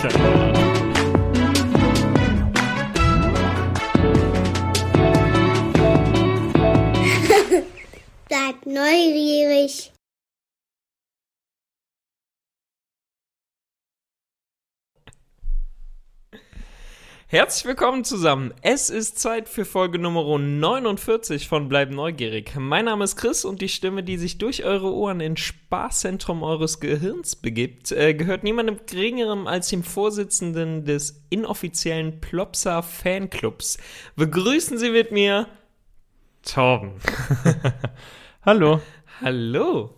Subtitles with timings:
[0.00, 0.08] Seid
[8.64, 9.92] neugierig.
[17.32, 18.52] Herzlich willkommen zusammen.
[18.60, 22.56] Es ist Zeit für Folge Nummer 49 von Bleib Neugierig.
[22.58, 26.80] Mein Name ist Chris und die Stimme, die sich durch eure Ohren ins Spaßzentrum eures
[26.80, 33.78] Gehirns begibt, äh, gehört niemandem geringerem als dem Vorsitzenden des inoffiziellen Plopsa Fanclubs.
[34.16, 35.46] Begrüßen Sie mit mir
[36.42, 36.94] Torben.
[38.44, 38.80] Hallo.
[39.20, 39.94] Hallo.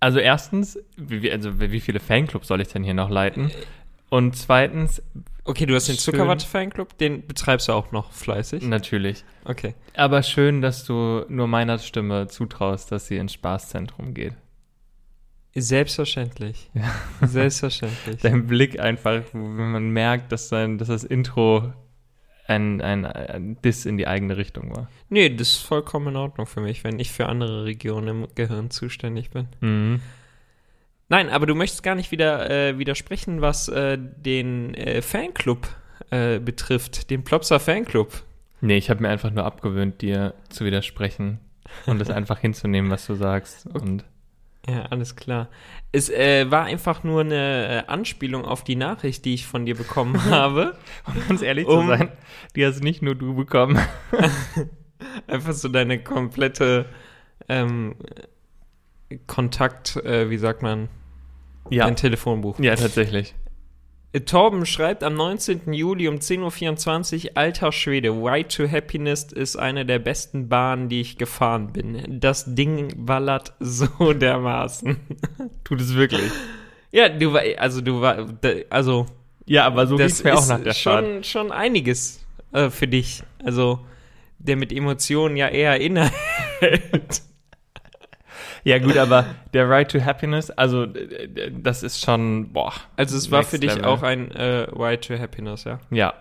[0.00, 3.52] Also erstens, wie, also wie viele Fanclubs soll ich denn hier noch leiten?
[4.12, 5.02] Und zweitens,
[5.44, 6.12] Okay, du hast den Schön.
[6.14, 8.62] Zuckerwatte Fanclub, den betreibst du auch noch fleißig.
[8.62, 9.24] natürlich.
[9.46, 9.74] Okay.
[9.96, 14.34] Aber schön, dass du nur meiner Stimme zutraust, dass sie ins Spaßzentrum geht.
[15.54, 16.70] Selbstverständlich.
[17.22, 18.20] Selbstverständlich.
[18.20, 21.72] Dein Blick einfach, wenn man merkt, dass, sein, dass das Intro
[22.46, 24.90] ein, ein, ein Diss in die eigene Richtung war.
[25.08, 28.70] Nee, das ist vollkommen in Ordnung für mich, wenn ich für andere Regionen im Gehirn
[28.70, 29.48] zuständig bin.
[29.60, 30.00] Mhm.
[31.12, 35.68] Nein, aber du möchtest gar nicht wieder äh, widersprechen, was äh, den äh, Fanclub
[36.08, 38.22] äh, betrifft, den Plopsa Fanclub.
[38.62, 41.38] Nee, ich habe mir einfach nur abgewöhnt, dir zu widersprechen
[41.84, 43.66] und es einfach hinzunehmen, was du sagst.
[43.66, 44.06] Und
[44.66, 45.50] Ja, alles klar.
[45.92, 49.76] Es äh, war einfach nur eine äh, Anspielung auf die Nachricht, die ich von dir
[49.76, 50.78] bekommen habe.
[51.04, 52.08] um ganz ehrlich Um- zu sein,
[52.56, 53.78] die hast nicht nur du bekommen.
[55.26, 56.86] Einfach so deine komplette
[57.50, 57.96] ähm,
[59.26, 60.88] Kontakt, äh, wie sagt man,
[61.70, 62.58] Ja, dein Telefonbuch.
[62.58, 63.34] ja tatsächlich.
[64.26, 65.72] Torben schreibt am 19.
[65.72, 71.00] Juli um 10.24 Uhr, alter Schwede, Ride to Happiness ist eine der besten Bahnen, die
[71.00, 72.20] ich gefahren bin.
[72.20, 74.98] Das Ding ballert so dermaßen.
[75.64, 76.30] Tut es wirklich.
[76.90, 78.26] ja, du war, also du war,
[78.68, 79.06] also
[79.46, 81.04] Ja, aber so das ging's mir auch nach der Fahrt.
[81.06, 82.22] schon, schon einiges
[82.52, 83.22] äh, für dich.
[83.42, 83.80] Also
[84.38, 87.22] der mit Emotionen ja eher innerhält.
[88.64, 92.72] Ja, gut, aber der Ride to Happiness, also äh, das ist schon, boah.
[92.96, 93.84] Also es war für dich Level.
[93.86, 95.78] auch ein äh, Ride to Happiness, ja?
[95.90, 96.14] Ja.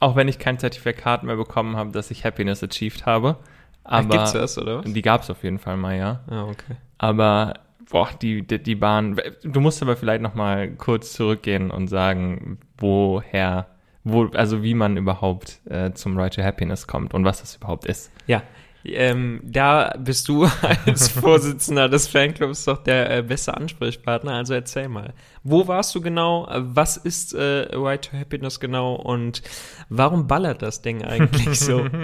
[0.00, 3.36] Auch wenn ich kein Zertifikat mehr bekommen habe, dass ich Happiness achieved habe.
[3.84, 4.92] Ach, Aber gibt's das, oder was?
[4.92, 6.20] die gab's auf jeden Fall mal, ja.
[6.28, 6.76] Ah, okay.
[6.98, 7.54] Aber
[7.90, 9.20] boah, die, die, die Bahn.
[9.44, 13.66] Du musst aber vielleicht noch mal kurz zurückgehen und sagen, woher,
[14.02, 17.84] wo, also wie man überhaupt äh, zum Ride to Happiness kommt und was das überhaupt
[17.86, 18.10] ist.
[18.26, 18.42] Ja,
[18.84, 20.44] ähm, da bist du
[20.86, 24.32] als Vorsitzender des Fanclubs doch der äh, beste Ansprechpartner.
[24.32, 26.48] Also erzähl mal, wo warst du genau?
[26.50, 28.94] Was ist äh, Ride to Happiness genau?
[28.94, 29.42] Und
[29.88, 31.86] warum ballert das Ding eigentlich so?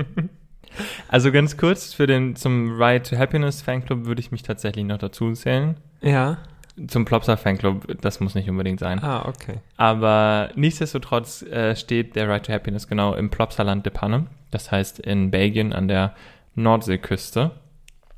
[1.09, 4.99] Also ganz kurz für den zum Ride to Happiness Fanclub würde ich mich tatsächlich noch
[4.99, 5.77] dazu zählen.
[6.01, 6.39] ja.
[6.87, 9.03] Zum Plopsa Fanclub, das muss nicht unbedingt sein.
[9.03, 9.57] Ah, okay.
[9.77, 14.27] Aber nichtsdestotrotz äh, steht der Ride to Happiness genau im Plopsaland de Panne.
[14.51, 16.15] Das heißt in Belgien an der
[16.55, 17.53] Nordseeküste.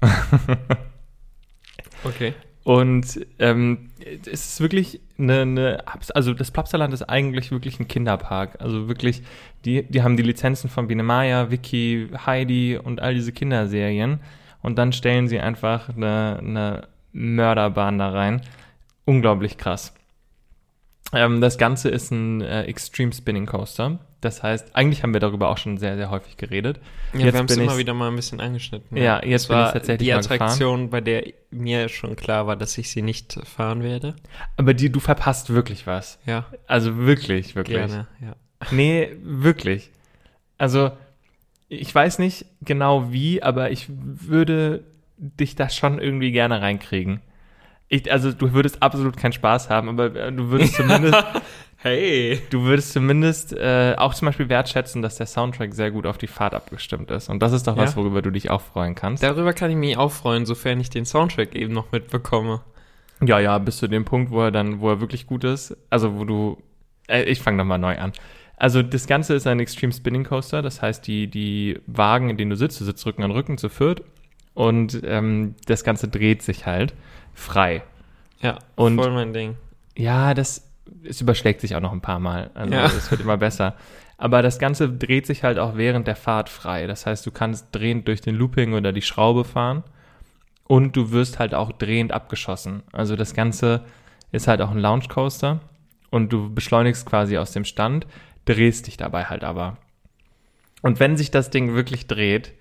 [2.05, 2.35] Okay.
[2.65, 3.91] Und ähm,
[4.31, 5.85] es ist wirklich eine, eine,
[6.15, 8.61] also das Plopsaland ist eigentlich wirklich ein Kinderpark.
[8.61, 9.23] Also wirklich,
[9.65, 14.21] die, die haben die Lizenzen von Biene Maya, Vicky, Heidi und all diese Kinderserien.
[14.63, 18.43] Und dann stellen sie einfach eine, eine Mörderbahn da rein.
[19.05, 19.93] Unglaublich krass.
[21.13, 23.99] Ähm, das Ganze ist ein äh, Extreme Spinning Coaster.
[24.21, 26.79] Das heißt, eigentlich haben wir darüber auch schon sehr, sehr häufig geredet.
[27.13, 28.97] Ja, Jetzt wir haben es immer wieder mal ein bisschen angeschnitten.
[28.97, 30.13] Ja, jetzt Das bin ich war tatsächlich die.
[30.13, 34.15] Attraktion, bei der mir schon klar war, dass ich sie nicht fahren werde.
[34.57, 36.19] Aber die, du verpasst wirklich was.
[36.25, 37.77] Ja, Also wirklich, wirklich.
[37.79, 38.07] gerne.
[38.21, 38.37] Ja.
[38.71, 39.91] Nee, wirklich.
[40.57, 40.93] Also,
[41.69, 44.85] ich weiß nicht genau wie, aber ich würde
[45.17, 47.21] dich da schon irgendwie gerne reinkriegen.
[47.95, 51.15] Ich, also, du würdest absolut keinen Spaß haben, aber äh, du würdest zumindest,
[51.77, 52.41] Hey.
[52.49, 56.27] du würdest zumindest äh, auch zum Beispiel wertschätzen, dass der Soundtrack sehr gut auf die
[56.27, 57.29] Fahrt abgestimmt ist.
[57.29, 57.97] Und das ist doch was, Ja.
[57.97, 59.23] worüber du dich auch freuen kannst.
[59.23, 62.63] Darüber kann ich mich auch freuen, sofern ich den Soundtrack eben noch mitbekomme.
[63.21, 65.77] Ja, ja, bis zu dem Punkt, wo er dann, wo er wirklich gut ist.
[65.91, 66.63] Also, wo du,
[67.09, 68.13] äh, ich fange nochmal neu an.
[68.57, 70.63] Also, das Ganze ist ein Extreme Spinning Coaster.
[70.63, 73.69] Das heißt, die, die Wagen, in denen du sitzt, du sitzt Rücken an Rücken zu
[73.69, 74.03] viert.
[74.55, 76.95] Und ähm, das Ganze dreht sich halt
[77.35, 77.83] frei.
[78.41, 79.57] Ja, Und- voll mein Ding.
[79.97, 80.69] Ja, das,
[81.05, 82.51] es überschlägt sich auch noch ein paar Mal.
[82.55, 82.87] Also, Ja.
[82.87, 83.75] es wird immer besser.
[84.19, 86.87] Aber das Ganze dreht sich halt auch während der Fahrt frei.
[86.87, 89.83] Das heißt, du kannst drehend durch den Looping oder die Schraube fahren.
[90.65, 92.83] Und du wirst halt auch drehend abgeschossen.
[92.93, 93.85] Also das Ganze
[94.31, 95.61] ist halt auch ein Launch Coaster.
[96.11, 98.07] Und du beschleunigst quasi aus dem Stand,
[98.45, 99.77] drehst dich dabei halt aber.
[100.83, 102.53] Und wenn sich das Ding wirklich dreht,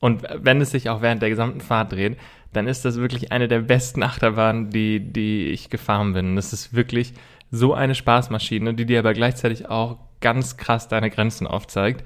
[0.00, 2.18] und wenn es sich auch während der gesamten Fahrt dreht,
[2.52, 6.36] dann ist das wirklich eine der besten Achterbahnen, die, die ich gefahren bin.
[6.36, 7.14] Das ist wirklich
[7.50, 12.04] so eine Spaßmaschine, die dir aber gleichzeitig auch ganz krass deine Grenzen aufzeigt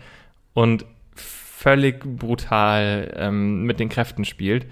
[0.54, 0.84] und
[1.14, 4.66] völlig brutal ähm, mit den Kräften spielt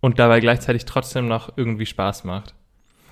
[0.00, 2.54] und dabei gleichzeitig trotzdem noch irgendwie Spaß macht.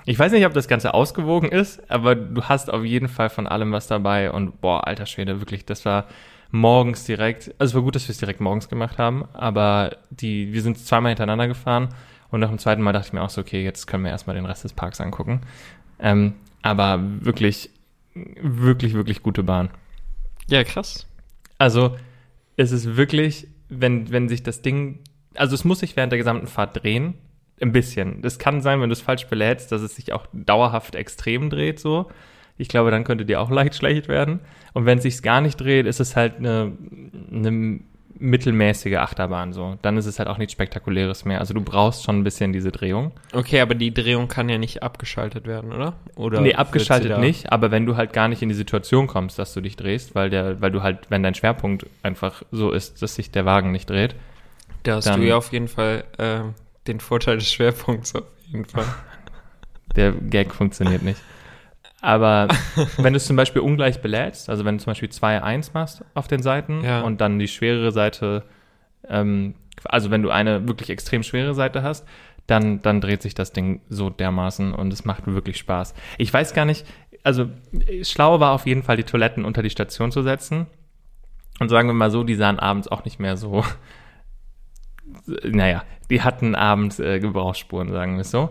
[0.07, 3.47] Ich weiß nicht, ob das Ganze ausgewogen ist, aber du hast auf jeden Fall von
[3.47, 6.07] allem was dabei und boah, alter Schwede, wirklich, das war
[6.51, 10.53] morgens direkt, also es war gut, dass wir es direkt morgens gemacht haben, aber die,
[10.53, 11.89] wir sind zweimal hintereinander gefahren
[12.31, 14.37] und nach dem zweiten Mal dachte ich mir auch so, okay, jetzt können wir erstmal
[14.37, 15.43] den Rest des Parks angucken.
[15.99, 17.71] Ähm, aber wirklich,
[18.15, 19.71] wirklich, wirklich gute Bahn.
[20.49, 21.07] Ja, krass.
[21.59, 21.97] Also,
[22.57, 25.01] es ist wirklich, wenn, wenn sich das Ding,
[25.35, 27.15] also es muss sich während der gesamten Fahrt drehen,
[27.61, 28.23] ein bisschen.
[28.23, 31.81] Das kann sein, wenn du es falsch belädst, dass es sich auch dauerhaft extrem dreht,
[31.81, 32.09] so.
[32.59, 34.41] Ich glaube, dann könnte dir auch leicht schlecht werden.
[34.75, 36.73] Und wenn es sich gar nicht dreht, ist es halt eine,
[37.33, 37.81] eine
[38.21, 39.79] mittelmäßige Achterbahn, so.
[39.83, 41.41] Dann ist es halt auch nichts Spektakuläres mehr.
[41.41, 43.13] Also du brauchst schon ein bisschen diese Drehung.
[43.33, 45.95] Okay, aber die Drehung kann ja nicht abgeschaltet werden, oder?
[46.17, 49.55] Oder nee, abgeschaltet nicht, aber wenn du halt gar nicht in die Situation kommst, dass
[49.55, 53.15] du dich drehst, weil der, weil du halt, wenn dein Schwerpunkt einfach so ist, dass
[53.15, 54.15] sich der Wagen nicht dreht.
[54.83, 56.41] Da hast Dann- du ja auf jeden Fall äh,
[56.87, 58.85] den Vorteil des Schwerpunkts auf jeden Fall.
[59.97, 61.21] Der Gag funktioniert nicht.
[62.01, 62.49] Aber
[62.99, 66.29] wenn du es zum Beispiel ungleich belädst, also wenn du zum Beispiel 2-1 machst auf
[66.29, 67.01] den Seiten Ja.
[67.03, 68.45] und dann die schwerere Seite,
[69.09, 69.55] ähm,
[69.85, 72.07] also wenn du eine wirklich extrem schwere Seite hast,
[72.47, 75.95] dann, dann dreht sich das Ding so dermaßen und es macht wirklich Spaß.
[76.17, 76.87] Ich weiß gar nicht,
[77.23, 77.51] also
[78.03, 80.67] schlau war auf jeden Fall, die Toiletten unter die Station zu setzen.
[81.61, 83.65] Und sagen wir mal so, die sahen abends auch nicht mehr so,
[85.45, 88.51] naja, die hatten abends äh, Gebrauchsspuren, sagen wir es so.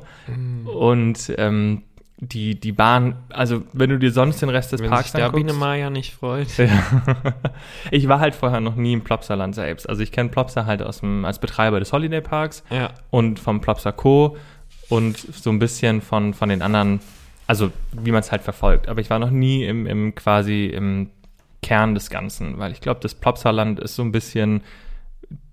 [0.66, 1.84] Und ähm,
[2.20, 5.28] die, die Bahn, also wenn du dir sonst den Rest des Wenn Parks sich Biene
[5.28, 6.48] anguckst, Maya nicht freut.
[7.92, 9.88] ich war halt vorher noch nie im Plopsaland selbst.
[9.88, 12.90] Also ich kenne Plopsa halt aus dem, als Betreiber des Holiday Parks Ja.
[13.12, 14.36] und vom Plopsa Co.
[14.90, 17.02] und so ein bisschen von, von den anderen,
[17.46, 18.88] also wie man es halt verfolgt.
[18.90, 21.12] Aber ich war noch nie im, im quasi im
[21.62, 24.62] Kern des Ganzen, weil ich glaube, das Plopsaland ist so ein bisschen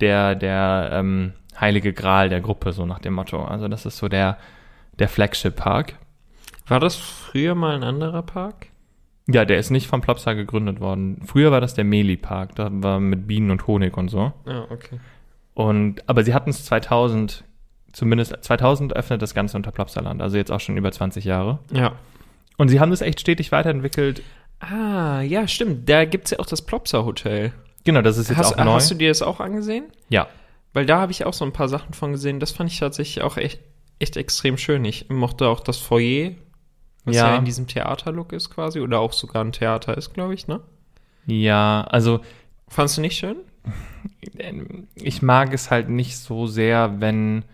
[0.00, 3.44] der, der ähm, heilige Gral der Gruppe, so nach dem Motto.
[3.44, 4.38] Also das ist so der,
[4.99, 5.96] der Flagship-Park.
[6.66, 8.66] War das früher mal ein anderer Park?
[9.26, 11.22] Ja, der ist nicht vom Plopsa gegründet worden.
[11.25, 14.32] Früher war das der Meli-Park, da war mit Bienen und Honig und so.
[14.46, 15.00] Ja, okay.
[15.55, 17.44] Und, aber sie hatten es 2000,
[17.93, 21.61] zumindest 2000 öffnet das Ganze unter Plopsaland, also jetzt auch schon über 20 Jahre.
[21.72, 21.93] Ja.
[22.58, 24.22] Und sie haben das echt stetig weiterentwickelt.
[24.60, 25.88] Ah, ja, stimmt.
[25.88, 27.52] Da gibt's ja auch das Plopsa Hotel.
[27.84, 28.72] Genau, das ist jetzt Hast, auch neu.
[28.72, 29.87] hast du dir das auch angesehen?
[30.08, 30.26] ja.
[30.72, 32.40] Weil da habe ich auch so ein paar Sachen von gesehen.
[32.40, 33.60] Das fand ich tatsächlich auch echt,
[34.00, 34.84] echt extrem schön.
[34.84, 36.32] Ich mochte auch das Foyer,
[37.04, 37.36] was ja, Ja.
[37.36, 38.80] in diesem Theaterlook ist quasi.
[38.80, 40.60] Oder auch sogar ein Theater ist, glaube ich, ne?
[41.26, 42.20] Ja, also
[42.68, 43.36] Fandst du nicht schön?
[44.38, 47.44] ähm, ich mag es halt nicht so sehr, wenn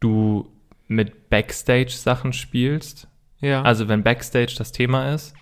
[0.00, 0.48] du
[0.88, 3.08] mit Backstage-Sachen spielst.
[3.40, 3.62] Ja.
[3.62, 5.34] Also wenn Backstage das Thema ist,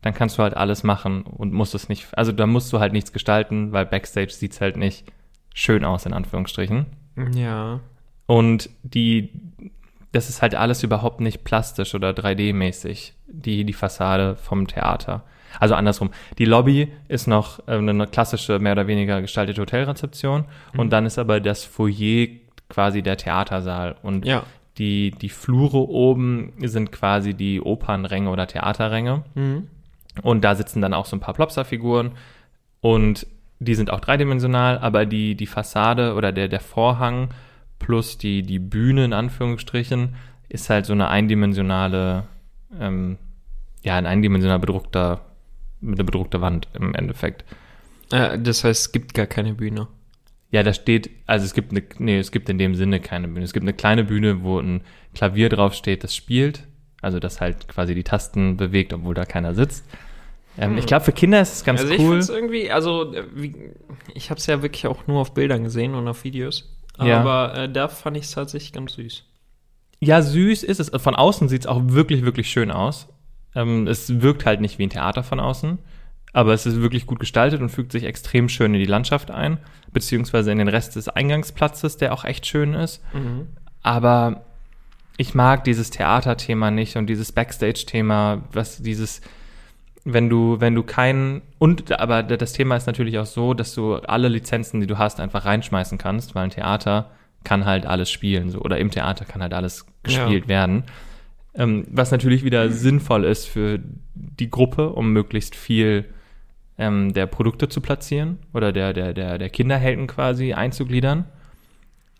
[0.00, 2.92] dann kannst du halt alles machen und musst es nicht, also da musst du halt
[2.92, 5.04] nichts gestalten, weil Backstage sieht's halt nicht
[5.54, 6.86] schön aus, in Anführungsstrichen.
[7.34, 7.80] ja.
[8.26, 9.30] Und die,
[10.12, 15.22] das ist halt alles überhaupt nicht plastisch oder 3D-mäßig, die, die Fassade vom Theater.
[15.60, 16.10] Also andersrum.
[16.38, 20.44] Die Lobby ist noch äh, eine klassische, mehr oder weniger gestaltete Hotelrezeption
[20.76, 22.28] und dann ist aber das Foyer
[22.68, 24.44] quasi der Theatersaal und Ja.
[24.78, 29.24] die, die Flure oben sind quasi die Opernränge oder Theaterränge.
[29.34, 29.68] Mhm.
[30.22, 32.12] Und da sitzen dann auch so ein paar Plopsa-Figuren
[32.80, 33.26] und
[33.60, 37.28] die sind auch dreidimensional, aber die, die Fassade oder der, der Vorhang
[37.82, 40.14] plus die, die Bühne in Anführungsstrichen
[40.48, 42.24] ist halt so eine eindimensionale,
[42.78, 43.18] ähm,
[43.82, 45.20] ja, ein eindimensional bedruckter,
[45.82, 47.44] eine bedruckte Wand im Endeffekt.
[48.10, 49.88] Äh, das heißt, es gibt gar keine Bühne.
[50.50, 53.44] Ja, da steht, also es gibt eine, nee, es gibt in dem Sinne keine Bühne.
[53.44, 54.82] Es gibt eine kleine Bühne, wo ein
[55.14, 56.64] Klavier draufsteht, das spielt.
[57.00, 59.84] Also das halt quasi die Tasten bewegt, obwohl da keiner sitzt.
[60.58, 62.06] Ähm, Ich glaube, für Kinder ist es ganz also ich cool.
[62.06, 63.24] finde es irgendwie, also äh,
[64.14, 66.68] ich habe es ja wirklich auch nur auf Bildern gesehen und auf Videos.
[66.98, 67.20] Ja.
[67.20, 69.24] Aber äh, da fand ich es tatsächlich ganz süß.
[70.00, 70.90] Ja, süß ist es.
[71.00, 73.08] Von außen sieht es auch wirklich, wirklich schön aus.
[73.54, 75.78] Ähm, es wirkt halt nicht wie ein Theater von außen,
[76.32, 79.58] aber es ist wirklich gut gestaltet und fügt sich extrem schön in die Landschaft ein,
[79.92, 83.02] beziehungsweise in den Rest des Eingangsplatzes, der auch echt schön ist.
[83.12, 83.48] Mhm.
[83.82, 84.44] Aber
[85.18, 89.20] ich mag dieses Theaterthema nicht und dieses Backstage-Thema, was dieses,
[90.04, 93.96] wenn du, wenn du keinen, und, aber das Thema ist natürlich auch so, dass du
[93.96, 97.10] alle Lizenzen, die du hast, einfach reinschmeißen kannst, weil ein Theater
[97.44, 100.48] kann halt alles spielen, so, oder im Theater kann halt alles gespielt Ja.
[100.48, 100.84] werden.
[101.54, 103.78] Ähm, was natürlich wieder sinnvoll ist für
[104.14, 106.06] die Gruppe, um möglichst viel
[106.78, 111.26] ähm, der Produkte zu platzieren oder der, der, der, der Kinderhelden quasi einzugliedern.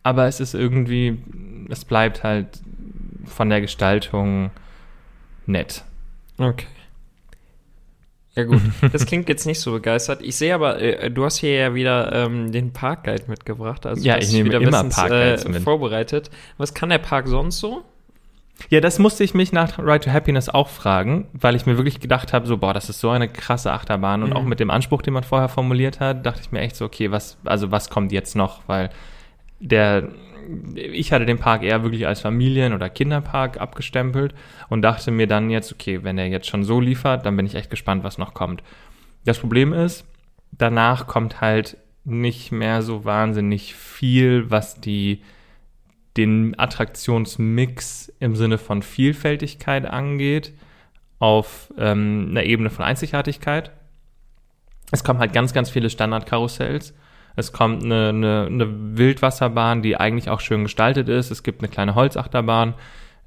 [0.02, 1.18] Aber es ist irgendwie,
[1.70, 2.60] es bleibt halt
[3.24, 4.50] von der Gestaltung
[5.46, 5.84] nett.
[6.38, 6.66] Okay.
[8.34, 8.62] Ja gut,
[8.92, 10.22] das klingt jetzt nicht so begeistert.
[10.22, 13.84] Ich sehe aber, äh, du hast hier ja wieder ähm, den Parkguide mitgebracht.
[13.86, 15.62] Also Ja, ich nehme wieder immer bestens, Parkguides äh, mit.
[15.62, 16.30] vorbereitet.
[16.56, 17.82] Was kann der Park sonst so?
[18.70, 22.00] Ja, das musste ich mich nach Ride to Happiness auch fragen, weil ich mir wirklich
[22.00, 24.36] gedacht habe, so, boah, das ist so eine krasse Achterbahn und Mhm.
[24.36, 27.10] auch mit dem Anspruch, den man vorher formuliert hat, dachte ich mir echt so, okay,
[27.10, 28.60] was, also was kommt jetzt noch?
[28.68, 28.90] Weil
[29.58, 30.08] der,
[30.74, 34.34] ich hatte den Park eher wirklich als Familien- oder Kinderpark abgestempelt
[34.68, 37.54] und dachte mir dann jetzt, okay, wenn er jetzt schon so liefert, dann bin ich
[37.54, 38.62] echt gespannt, was noch kommt.
[39.24, 40.04] Das Problem ist,
[40.52, 45.22] danach kommt halt nicht mehr so wahnsinnig viel, was die
[46.16, 50.52] den Attraktionsmix im Sinne von Vielfältigkeit angeht,
[51.18, 53.70] auf ähm, einer Ebene von Einzigartigkeit.
[54.90, 56.94] Es kommen halt ganz, ganz viele Standardkarussells.
[57.36, 61.30] Es kommt eine, eine, eine Wildwasserbahn, die eigentlich auch schön gestaltet ist.
[61.30, 62.74] Es gibt eine kleine Holzachterbahn.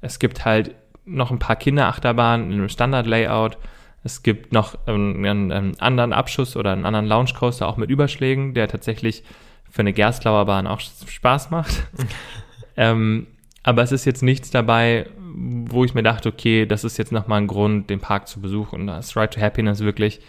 [0.00, 3.58] Es gibt halt noch ein paar Kinderachterbahnen in einem Standard-Layout.
[4.04, 8.68] Es gibt noch einen, einen anderen Abschuss oder einen anderen Lounge-Coaster auch mit Überschlägen, der
[8.68, 9.24] tatsächlich
[9.70, 11.82] für eine Gerstlauerbahn auch Spaß macht.
[12.76, 13.26] ähm,
[13.62, 17.40] aber es ist jetzt nichts dabei, wo ich mir dachte, okay, das ist jetzt nochmal
[17.40, 18.82] ein Grund, den Park zu besuchen.
[18.82, 20.20] Und da ist Ride to Happiness wirklich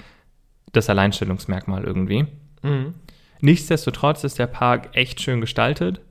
[0.73, 2.25] das Alleinstellungsmerkmal irgendwie.
[2.63, 2.95] Mhm.
[3.41, 6.01] Nichtsdestotrotz ist der Park echt schön gestaltet.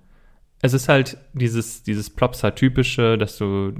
[0.62, 3.72] Es ist halt dieses, dieses Plopsa-typische, dass du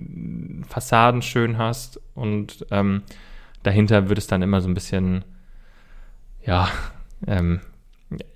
[0.69, 3.03] Fassaden schön hast und ähm,
[3.63, 5.25] dahinter wird es dann immer so ein bisschen,
[6.45, 6.69] ja,
[7.27, 7.61] ähm,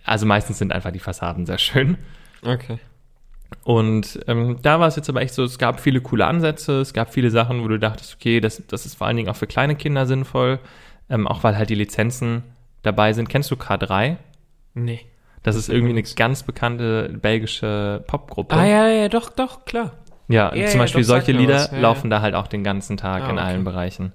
[0.04, 1.98] also meistens sind einfach die Fassaden sehr schön.
[2.42, 2.78] Okay.
[3.64, 6.92] Und ähm, da war es jetzt aber echt so, es gab viele coole Ansätze, es
[6.92, 9.46] gab viele Sachen, wo du dachtest, okay, das, das ist vor allen Dingen auch für
[9.46, 10.60] kleine Kinder sinnvoll,
[11.08, 12.42] ähm, auch weil halt die Lizenzen
[12.82, 13.28] dabei sind.
[13.28, 14.16] Kennst du K3?
[14.84, 15.00] Nee.
[15.42, 18.54] Das ist irgendwie eine ganz bekannte belgische Popgruppe.
[18.54, 19.92] Ah ja, ja, doch, doch, klar.
[20.28, 21.72] Ja, Ja, zum ja, Beispiel doch, solche Lieder.
[21.72, 23.46] Ja, laufen da halt auch den ganzen Tag Ah, in okay.
[23.46, 24.12] allen Bereichen.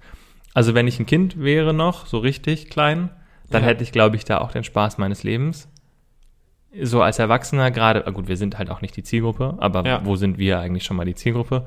[0.54, 3.10] Also wenn ich ein Kind wäre noch, so richtig klein,
[3.50, 5.68] dann hätte ich, glaube ich, da auch den Spaß meines Lebens.
[6.82, 10.16] So als Erwachsener gerade, ah gut, wir sind halt auch nicht die Zielgruppe, aber wo
[10.16, 11.66] sind wir eigentlich schon mal die Zielgruppe?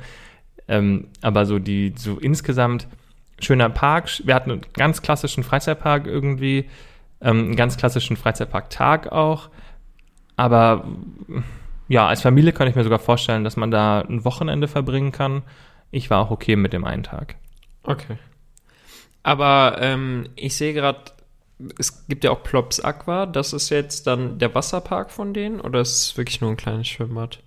[0.68, 2.86] Ähm, aber so die, so insgesamt
[3.40, 4.10] schöner Park.
[4.24, 6.68] Wir hatten einen ganz klassischen Freizeitpark irgendwie,
[7.20, 9.48] ähm, einen ganz klassischen Freizeitpark-Tag auch.
[10.37, 10.84] Aber
[11.88, 15.42] ja, als Familie kann ich mir sogar vorstellen, dass man da ein Wochenende verbringen kann.
[15.90, 17.37] Ich war auch okay mit dem einen Tag.
[17.82, 18.18] Okay.
[19.22, 21.00] Aber ähm, ich sehe gerade,
[21.78, 23.26] es gibt ja auch Plops Aqua.
[23.26, 26.87] Das ist jetzt dann der Wasserpark von denen oder ist es wirklich nur ein kleines
[26.88, 27.40] Schwimmbad?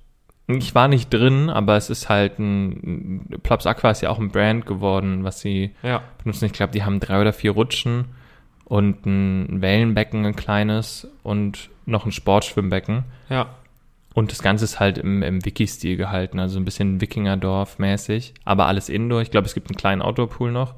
[0.47, 4.31] Ich war nicht drin, aber es ist halt ein, Plops Aqua ist ja auch ein
[4.31, 6.01] Brand geworden, was sie Ja.
[6.21, 6.45] benutzen.
[6.45, 8.05] Ich glaube, die haben drei oder vier Rutschen
[8.71, 13.03] und ein Wellenbecken, ein kleines und noch ein Sportschwimmbecken.
[13.27, 13.49] Ja.
[14.13, 18.87] Und das Ganze ist halt im, im Wiki-Stil gehalten, also ein bisschen Wikingerdorf-mäßig, aber alles
[18.87, 19.23] Indoor.
[19.23, 20.75] Ich glaube, es gibt einen kleinen Outdoor-Pool noch.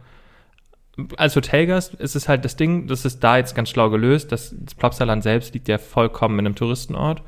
[1.17, 4.31] Als Hotelgast ist es halt das Ding, das ist da jetzt ganz schlau gelöst.
[4.31, 7.21] Das, das Plopsaland selbst liegt ja vollkommen in einem Touristenort.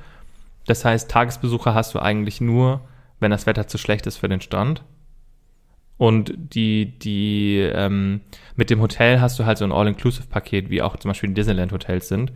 [0.65, 2.81] Das heißt, Tagesbesucher hast du eigentlich nur,
[3.19, 4.83] wenn das Wetter zu schlecht ist für den Strand.
[5.97, 8.21] Und die, die, ähm,
[8.55, 12.07] mit dem Hotel hast du halt so ein All-Inclusive-Paket, wie auch zum Beispiel die Disneyland-Hotels
[12.07, 12.33] sind.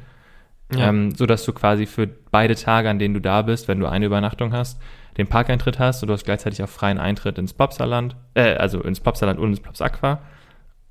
[0.74, 0.90] Ja.
[0.90, 3.88] Ähm, so dass du quasi für beide Tage, an denen du da bist, wenn du
[3.88, 4.80] eine Übernachtung hast,
[5.18, 9.00] den Parkeintritt hast und du hast gleichzeitig auch freien Eintritt ins Plopsaland, äh, also ins
[9.00, 10.22] Plopsaland und ins Plops Aqua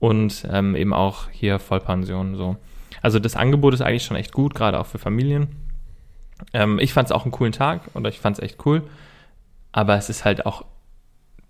[0.01, 2.57] und ähm, eben auch hier Vollpension so.
[3.03, 5.49] Also das Angebot ist eigentlich schon echt gut, gerade auch für Familien.
[6.53, 8.83] Ähm, ich fand es auch einen coolen Tag oder ich fand es echt cool,
[9.71, 10.65] aber es ist halt auch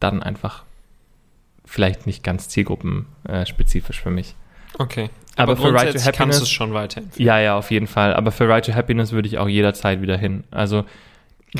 [0.00, 0.64] dann einfach
[1.68, 4.34] vielleicht nicht ganz zielgruppenspezifisch für mich.
[4.78, 5.10] Okay.
[5.37, 7.26] Aber für Ride to grundsätzlich kannst Happiness- du es schon weiterempfehlen.
[7.26, 8.14] Ja, ja, auf jeden Fall.
[8.14, 10.44] Aber für Ride to Happiness würde ich auch jederzeit wieder hin.
[10.50, 10.84] Also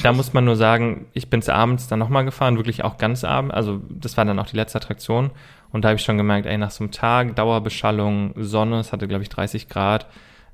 [0.03, 3.55] da muss man nur sagen, ich bin's abends dann nochmal gefahren, wirklich auch ganz abends.
[3.55, 5.31] Also das war dann auch die letzte Attraktion.
[5.71, 9.07] Und da habe ich schon gemerkt, ey, nach so einem Tag, Dauerbeschallung, Sonne, es hatte,
[9.09, 10.07] glaube ich, 30 Grad,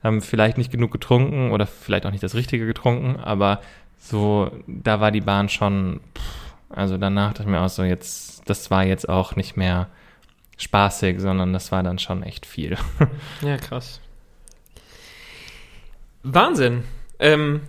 [0.02, 3.60] ähm, vielleicht nicht genug getrunken oder vielleicht auch nicht das Richtige getrunken, aber
[3.98, 8.48] so, da war die Bahn schon, pff, also danach dachte ich mir auch so, jetzt,
[8.48, 9.88] das war jetzt auch nicht mehr
[10.56, 12.76] spaßig, sondern das war dann schon echt viel.
[13.42, 14.00] Ja, krass.
[16.22, 16.84] Wahnsinn.
[17.18, 17.60] Ähm,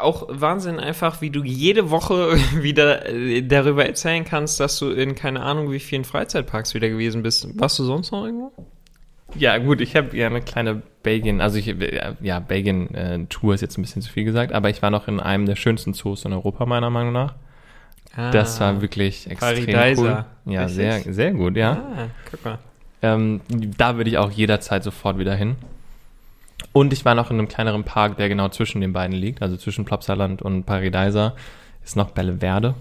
[0.00, 5.14] auch Wahnsinn einfach, wie du jede Woche wieder äh, darüber erzählen kannst, dass du in
[5.14, 7.48] keine Ahnung wie vielen Freizeitparks wieder gewesen bist.
[7.58, 8.52] Warst du sonst noch irgendwo?
[9.34, 11.74] Ja, gut, ich habe ja eine kleine Belgien, also ich,
[12.20, 15.46] ja, Belgien-Tour ist jetzt ein bisschen zu viel gesagt, aber ich war noch in einem
[15.46, 17.34] der schönsten Zoos in Europa, meiner Meinung nach.
[18.16, 20.24] Das war wirklich extrem cool.
[20.46, 20.76] Ja, Richtig?
[20.76, 21.72] sehr, sehr gut, ja.
[21.72, 22.58] Ah, guck mal.
[23.02, 25.56] Ähm, da würde ich auch jederzeit sofort wieder hin.
[26.72, 29.56] Und ich war noch in einem kleineren Park, der genau zwischen den beiden liegt, also
[29.56, 31.34] zwischen Plopsaland und Paradeiser,
[31.84, 32.74] ist noch Belleverde.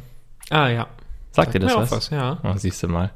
[0.49, 0.87] Ah, ja.
[1.31, 1.91] Sagt, ihr das mir was?
[1.91, 2.09] Was?
[2.09, 2.37] Ja.
[2.43, 3.11] Oh, siehst du mal.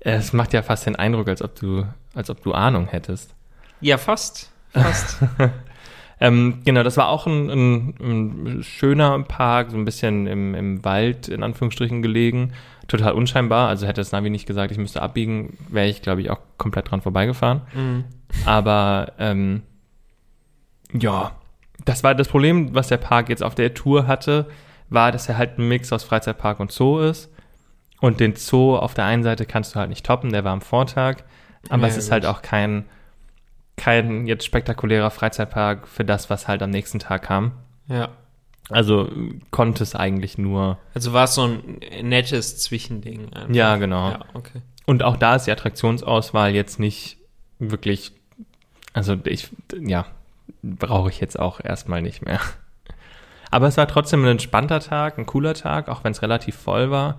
[0.00, 3.34] Es macht ja fast den Eindruck, als ob du, als ob du Ahnung hättest.
[3.80, 4.50] Ja, fast.
[4.72, 5.18] Fast.
[6.24, 10.84] Ähm, genau, das war auch ein, ein, ein schöner Park, so ein bisschen im, im
[10.84, 12.52] Wald in Anführungsstrichen gelegen.
[12.86, 13.68] Total unscheinbar.
[13.68, 16.90] Also hätte das Navi nicht gesagt, ich müsste abbiegen, wäre ich, glaube ich, auch komplett
[16.92, 17.62] dran vorbeigefahren.
[17.74, 18.04] Mhm.
[18.46, 19.62] Aber ähm,
[20.92, 21.32] ja,
[21.84, 24.48] das war das Problem, was der Park jetzt auf der Tour hatte,
[24.90, 27.32] war, dass er halt ein Mix aus Freizeitpark und Zoo ist.
[28.00, 30.60] Und den Zoo auf der einen Seite kannst du halt nicht toppen, der war am
[30.60, 31.18] Vortag.
[31.68, 32.12] Aber Ja, es ist gut.
[32.12, 32.84] halt auch kein,
[33.76, 37.52] kein jetzt spektakulärer Freizeitpark für das, was halt am nächsten Tag kam.
[37.88, 38.10] Ja.
[38.70, 39.10] Also
[39.50, 40.78] konnte es eigentlich nur.
[40.94, 43.32] Also war es so ein nettes Zwischending.
[43.32, 43.54] einfach.
[43.54, 44.10] Ja, genau.
[44.10, 44.62] Ja, okay.
[44.86, 47.18] Und auch da ist die Attraktionsauswahl jetzt nicht
[47.58, 48.12] wirklich.
[48.92, 49.48] Also ich,
[49.78, 50.06] ja,
[50.62, 52.40] brauche ich jetzt auch erstmal nicht mehr.
[53.50, 56.90] Aber es war trotzdem ein entspannter Tag, ein cooler Tag, auch wenn es relativ voll
[56.90, 57.18] war.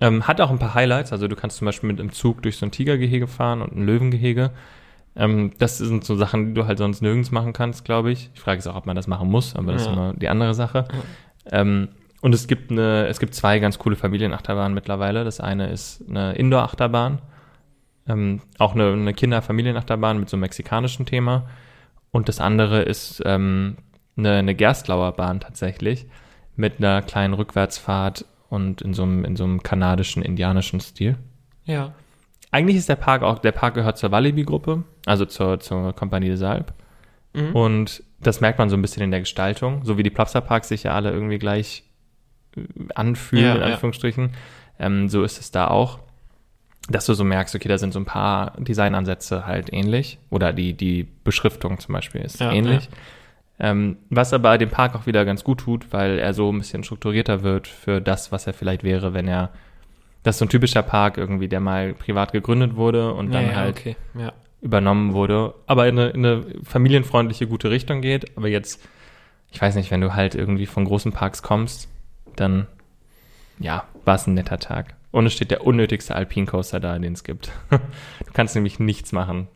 [0.00, 1.12] Ähm, hat auch ein paar Highlights.
[1.12, 3.84] Also du kannst zum Beispiel mit einem Zug durch so ein Tigergehege fahren und ein
[3.84, 4.50] Löwengehege.
[5.16, 8.30] Ähm, das sind so Sachen, die du halt sonst nirgends machen kannst, glaube ich.
[8.34, 9.90] Ich frage es auch, ob man das machen muss, aber das Ja.
[9.90, 10.86] ist immer die andere Sache.
[11.50, 11.88] Ähm,
[12.20, 15.24] und es gibt eine, es gibt zwei ganz coole Familienachterbahnen mittlerweile.
[15.24, 17.20] Das eine ist eine Indoor-Achterbahn,
[18.08, 21.46] ähm, auch eine, eine Kinder-Familienachterbahn mit so einem mexikanischen Thema.
[22.10, 23.76] Und das andere ist ähm,
[24.16, 26.06] eine, eine Gerstlauer Bahn tatsächlich
[26.56, 31.16] mit einer kleinen Rückwärtsfahrt und in so einem, in so einem kanadischen, indianischen Stil.
[31.64, 31.92] Ja.
[32.50, 36.42] Eigentlich ist der Park auch, der Park gehört zur Walibi-Gruppe, also zur, zur Kompanie des
[36.42, 36.72] Alp.
[37.34, 37.54] Mhm.
[37.54, 40.84] Und das merkt man so ein bisschen in der Gestaltung, so wie die Plapsa-Parks sich
[40.84, 41.84] ja alle irgendwie gleich
[42.56, 42.62] äh,
[42.94, 43.66] anfühlen, Ja, in ja.
[43.66, 44.30] Anführungsstrichen.
[44.78, 45.98] Ähm, so ist es da auch,
[46.88, 50.72] dass du so merkst, okay, da sind so ein paar Designansätze halt ähnlich oder die,
[50.74, 52.88] die Beschriftung zum Beispiel ist Ja, ähnlich.
[53.58, 56.84] Ähm, was aber dem Park auch wieder ganz gut tut, weil er so ein bisschen
[56.84, 59.50] strukturierter wird für das, was er vielleicht wäre, wenn er
[60.26, 63.50] das ist so ein typischer Park irgendwie, der mal privat gegründet wurde und dann ja,
[63.50, 63.96] ja, halt okay.
[64.18, 64.32] Ja.
[64.60, 68.36] übernommen wurde, aber in eine, in eine familienfreundliche, gute Richtung geht.
[68.36, 68.84] Aber jetzt,
[69.52, 71.88] ich weiß nicht, wenn du halt irgendwie von großen Parks kommst,
[72.34, 72.66] dann,
[73.60, 74.96] ja, war es ein netter Tag.
[75.12, 77.52] Und es steht der unnötigste Alpine Coaster da, den es gibt.
[77.70, 79.46] Du kannst nämlich nichts machen.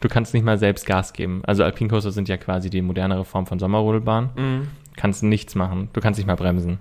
[0.00, 1.42] Du kannst nicht mal selbst Gas geben.
[1.46, 4.30] Also Alpine Coaster sind ja quasi die modernere Form von Sommerrodelbahn.
[4.34, 4.68] Mhm.
[4.96, 5.90] Kannst nichts machen.
[5.92, 6.80] Du kannst nicht mal bremsen.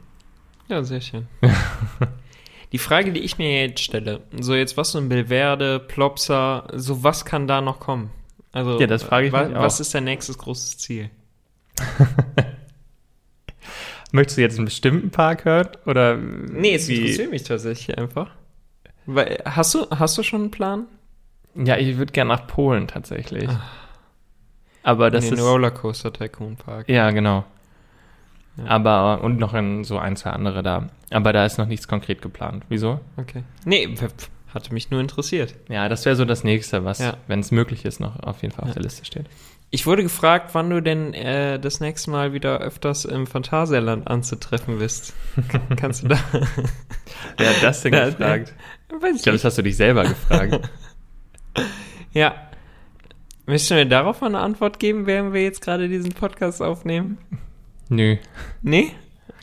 [0.67, 1.27] Ja, sehr schön.
[2.71, 7.03] Die Frage, die ich mir jetzt stelle, so jetzt was so ein Belverde, Plopsa, so
[7.03, 8.09] was kann da noch kommen?
[8.51, 9.61] Also, Ja, das frage ich wa mich auch.
[9.61, 11.09] Was ist dein nächstes großes Ziel?
[14.11, 15.67] Möchtest du jetzt einen bestimmten Park hören?
[15.85, 18.29] Oder Nee, es wie- interessiert mich tatsächlich einfach.
[19.05, 20.87] Weil, hast du, hast du schon einen Plan?
[21.55, 23.49] Ja, ich würde gerne nach Polen tatsächlich.
[24.83, 25.41] Aber das den ist.
[25.43, 26.87] Rollercoaster Tycoon Park.
[26.89, 27.45] Ja, genau.
[28.57, 28.65] Ja.
[28.67, 30.87] Aber, und noch in so ein, zwei andere da.
[31.11, 32.63] Aber da ist noch nichts konkret geplant.
[32.69, 32.99] Wieso?
[33.17, 33.43] Okay.
[33.65, 33.93] Nee,
[34.53, 35.55] hatte mich nur interessiert.
[35.67, 37.17] Ja, das wäre so das nächste, was, Ja.
[37.27, 38.73] wenn es möglich ist, noch auf jeden Fall auf Ja.
[38.75, 39.25] der Liste steht.
[39.71, 44.77] Ich wurde gefragt, wann du denn äh, das nächste Mal wieder öfters im Phantasialand anzutreffen
[44.77, 45.13] bist.
[45.75, 46.17] Kannst du da?
[47.37, 48.53] Wer hat das denn Ja, gefragt?
[49.01, 50.69] Weiß Ich glaube, das hast du dich selber gefragt.
[52.13, 52.33] Ja.
[53.45, 57.17] Du mir darauf eine Antwort geben, während wir jetzt gerade diesen Podcast aufnehmen?
[57.89, 58.17] Nö.
[58.61, 58.91] Nee?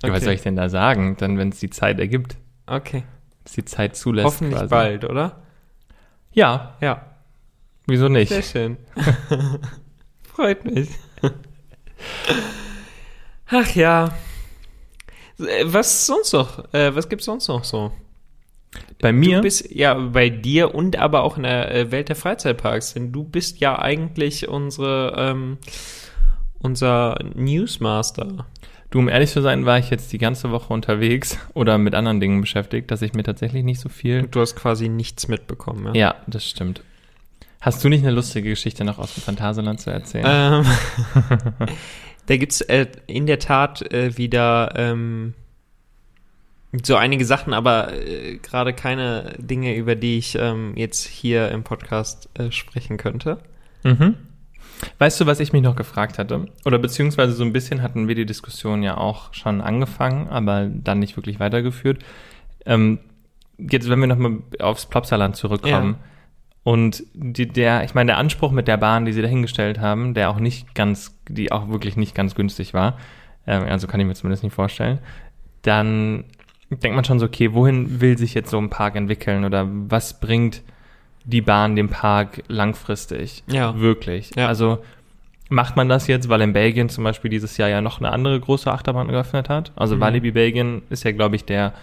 [0.02, 1.16] Ja, Was soll ich denn da sagen?
[1.18, 3.04] Dann, wenn es die Zeit ergibt, Okay.
[3.44, 4.26] dass die Zeit zulässt.
[4.26, 4.70] Hoffentlich quasi.
[4.70, 5.42] bald, oder?
[6.32, 7.06] Ja, Ja.
[7.86, 8.30] wieso nicht?
[8.30, 8.76] Sehr schön.
[10.22, 10.88] Freut mich.
[13.48, 14.12] Ach ja.
[15.64, 16.72] Was sonst noch?
[16.72, 17.92] Äh, was gibt's sonst noch so?
[19.00, 22.16] Bei mir, Du bist ja bei dir und aber auch in der äh, Welt der
[22.16, 25.58] Freizeitparks, denn du bist ja eigentlich unsere ähm,
[26.62, 28.46] unser Newsmaster.
[28.90, 32.20] du, um ehrlich zu sein, war ich jetzt die ganze Woche unterwegs oder mit anderen
[32.20, 34.22] Dingen beschäftigt, dass ich mir tatsächlich nicht so viel.
[34.24, 35.94] Du hast quasi nichts mitbekommen, ja?
[35.94, 36.82] Ja, das stimmt.
[37.60, 40.24] Hast du nicht eine lustige Geschichte noch aus dem Phantasialand zu erzählen?
[40.26, 40.66] Ähm,
[42.26, 45.34] da gibt's äh, in der Tat äh, wieder ähm,
[46.82, 51.62] so einige Sachen, aber äh, gerade keine Dinge, über die ich ähm, jetzt hier im
[51.62, 53.38] Podcast äh, sprechen könnte.
[53.84, 54.16] Mhm.
[54.98, 56.46] Weißt du, was ich mich noch gefragt hatte?
[56.64, 60.98] Oder beziehungsweise so ein bisschen hatten wir die Diskussion ja auch schon angefangen, aber dann
[60.98, 62.02] nicht wirklich weitergeführt.
[62.66, 62.98] Ähm,
[63.58, 65.96] jetzt, wenn wir nochmal aufs Plopsaland zurückkommen.
[66.64, 70.30] Und die, der, ich meine, der Anspruch mit der Bahn, die sie dahingestellt haben, der
[70.30, 72.98] auch nicht ganz, die auch wirklich nicht ganz günstig war,
[73.46, 75.00] ähm, also kann ich mir zumindest nicht vorstellen,
[75.62, 76.24] dann
[76.70, 80.20] denkt man schon so, okay, wohin will sich jetzt so ein Park entwickeln oder was
[80.20, 80.62] bringt
[81.24, 83.42] die Bahn dem Park langfristig?
[83.46, 83.78] Ja.
[83.78, 84.30] Wirklich.
[84.36, 84.48] Ja.
[84.48, 84.78] Also
[85.48, 88.38] macht man das jetzt, weil in Belgien zum Beispiel dieses Jahr ja noch eine andere
[88.40, 89.72] große Achterbahn geöffnet hat?
[89.76, 90.00] Also Mhm.
[90.00, 91.74] Walibi Belgien ist ja, glaube ich, der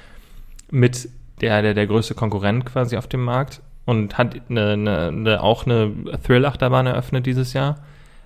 [0.72, 1.10] mit
[1.42, 5.66] der, der, der größte Konkurrent quasi auf dem Markt und hat eine, eine, eine, auch
[5.66, 5.92] eine
[6.24, 7.78] Thrill-Achterbahn eröffnet dieses Jahr,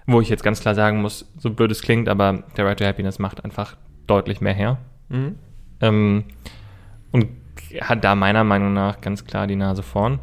[0.08, 2.86] wo ich jetzt ganz klar sagen muss, so blöd es klingt, aber der Ride to
[2.86, 3.76] Happiness macht einfach
[4.08, 4.78] deutlich mehr her.
[5.10, 5.36] Mhm.
[5.82, 6.24] Ähm,
[7.12, 7.28] und
[7.82, 10.20] hat da meiner Meinung nach ganz klar die Nase vorn.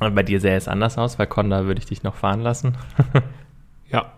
[0.00, 2.76] Und bei dir sähe es anders aus, weil Conda würde ich dich noch fahren lassen.
[3.92, 4.12] Ja.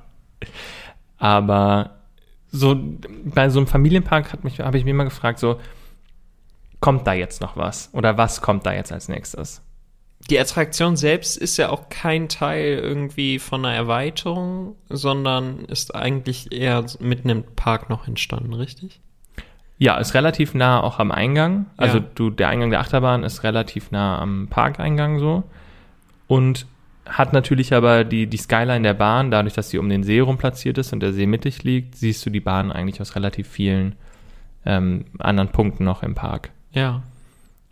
[1.17, 1.93] Aber
[2.51, 2.77] so
[3.25, 5.59] bei so einem Familienpark hat mich, habe ich mich immer gefragt, so
[6.81, 7.89] kommt da jetzt noch was?
[7.95, 9.63] Oder was kommt da jetzt als nächstes?
[10.29, 16.53] Die Attraktion selbst ist ja auch kein Teil irgendwie von einer Erweiterung, sondern ist eigentlich
[16.53, 19.01] eher mitten im Park noch entstanden, richtig?
[19.79, 21.65] Ja, ist relativ nah auch am Eingang.
[21.79, 22.05] Also Ja.
[22.15, 25.45] du, der Eingang der Achterbahn ist relativ nah am Parkeingang so.
[26.33, 26.65] Und
[27.05, 30.39] hat natürlich aber die, die Skyline der Bahn, dadurch, dass sie um den See rum
[30.39, 33.97] platziert ist und der See mittig liegt, siehst du die Bahn eigentlich aus relativ vielen
[34.65, 36.49] ähm, anderen Punkten noch im Park.
[36.71, 37.03] Ja.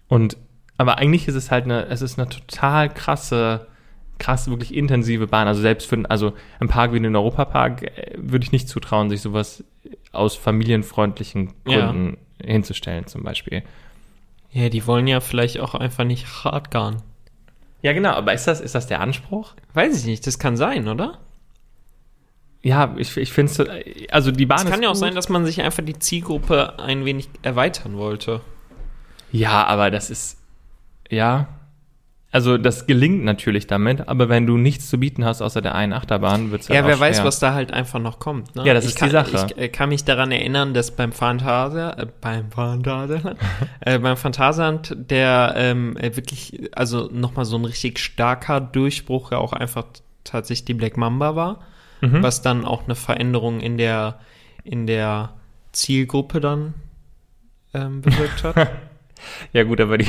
[0.08, 0.36] Und
[0.76, 3.66] aber eigentlich ist es halt eine, es ist eine total krasse,
[4.18, 5.48] krass, wirklich intensive Bahn.
[5.48, 9.22] Also selbst für, also ein Park wie den Europapark äh, würde ich nicht zutrauen, sich
[9.22, 9.64] sowas
[10.12, 11.86] aus familienfreundlichen Ja.
[11.86, 13.62] Gründen hinzustellen, zum Beispiel.
[14.50, 17.02] Ja, die wollen ja vielleicht auch einfach nicht Radgarn.
[17.82, 19.54] Ja, genau, aber ist das, ist das der Anspruch?
[19.74, 21.18] Weiß ich nicht, das kann sein, oder?
[22.62, 25.00] Ja, ich, ich finde es, also die Bahn Es kann ja auch gut.
[25.00, 28.42] sein, dass man sich einfach die Zielgruppe ein wenig erweitern wollte.
[29.32, 30.38] Ja, aber das ist,
[31.08, 31.48] ja,
[32.32, 35.92] also das gelingt natürlich damit, aber wenn du nichts zu bieten hast außer der einen
[35.92, 37.24] Achterbahn, wird es halt Ja, wer weiß, schwer.
[37.26, 38.54] was da halt einfach noch kommt.
[38.54, 38.64] Ne?
[38.64, 39.46] Ja, das ich ist kann, die Sache.
[39.50, 43.36] Ich äh, kann mich daran erinnern, dass beim Phantasialand, äh, beim Phantasialand,
[43.80, 49.38] äh, beim Phantasialand der ähm, äh, wirklich, also nochmal so ein richtig starker Durchbruch ja
[49.38, 49.84] auch einfach
[50.22, 51.60] tatsächlich die Black Mamba war,
[52.02, 52.22] Mhm.
[52.22, 54.20] was dann auch eine Veränderung in der,
[54.64, 55.34] in der
[55.72, 56.72] Zielgruppe dann
[57.74, 58.56] ähm, bewirkt hat.
[59.52, 60.06] Ja gut, aber die,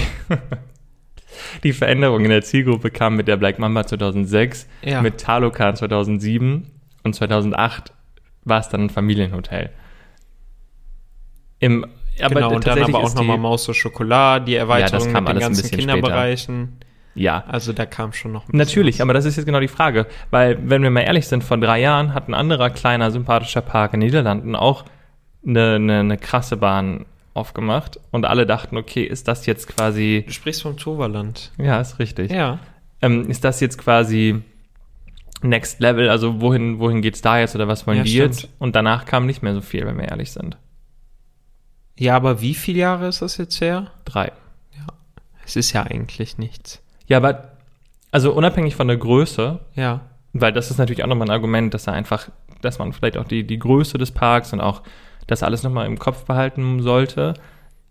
[1.63, 5.01] die Veränderung in der Zielgruppe kam mit der Black Mamba 2006, Ja.
[5.01, 6.67] mit Talokan 2007
[7.03, 7.93] und 2008
[8.43, 9.69] war es dann ein Familienhotel.
[11.59, 11.85] Im,
[12.21, 15.39] aber genau, und dann aber auch nochmal Maus und Schokolade, die Erweiterung kam mit den
[15.39, 16.77] ganzen Kinderbereichen.
[17.13, 19.01] Ja, Also da kam schon noch ein bisschen Natürlich, was.
[19.01, 20.07] aber das ist jetzt genau die Frage.
[20.29, 23.93] Weil, wenn wir mal ehrlich sind, vor drei Jahren hat ein anderer kleiner, sympathischer Park
[23.93, 24.85] in den Niederlanden auch
[25.45, 30.33] eine, eine, eine krasse Bahn aufgemacht und alle dachten, okay, ist das jetzt quasi, Du
[30.33, 31.51] sprichst vom Toverland.
[31.57, 32.59] ja, ist richtig, Ja.
[33.01, 34.41] ähm, ist das jetzt quasi
[35.43, 38.41] Next Level, also wohin, wohin geht's da jetzt oder was wollen Ja, die stimmt.
[38.41, 38.49] jetzt?
[38.59, 40.57] Und danach kam nicht mehr so viel, wenn wir ehrlich sind.
[41.97, 43.87] Ja, aber wie viele Jahre ist das jetzt her?
[44.05, 44.31] Drei.
[45.43, 46.81] Es ist ja eigentlich nichts.
[47.07, 47.53] Ja, aber,
[48.11, 50.01] also unabhängig von der Größe, Ja.
[50.33, 52.29] Weil das ist natürlich auch nochmal ein Argument, dass da einfach,
[52.61, 54.81] dass man vielleicht auch die, die Größe des Parks und auch
[55.31, 57.33] das alles nochmal im Kopf behalten sollte.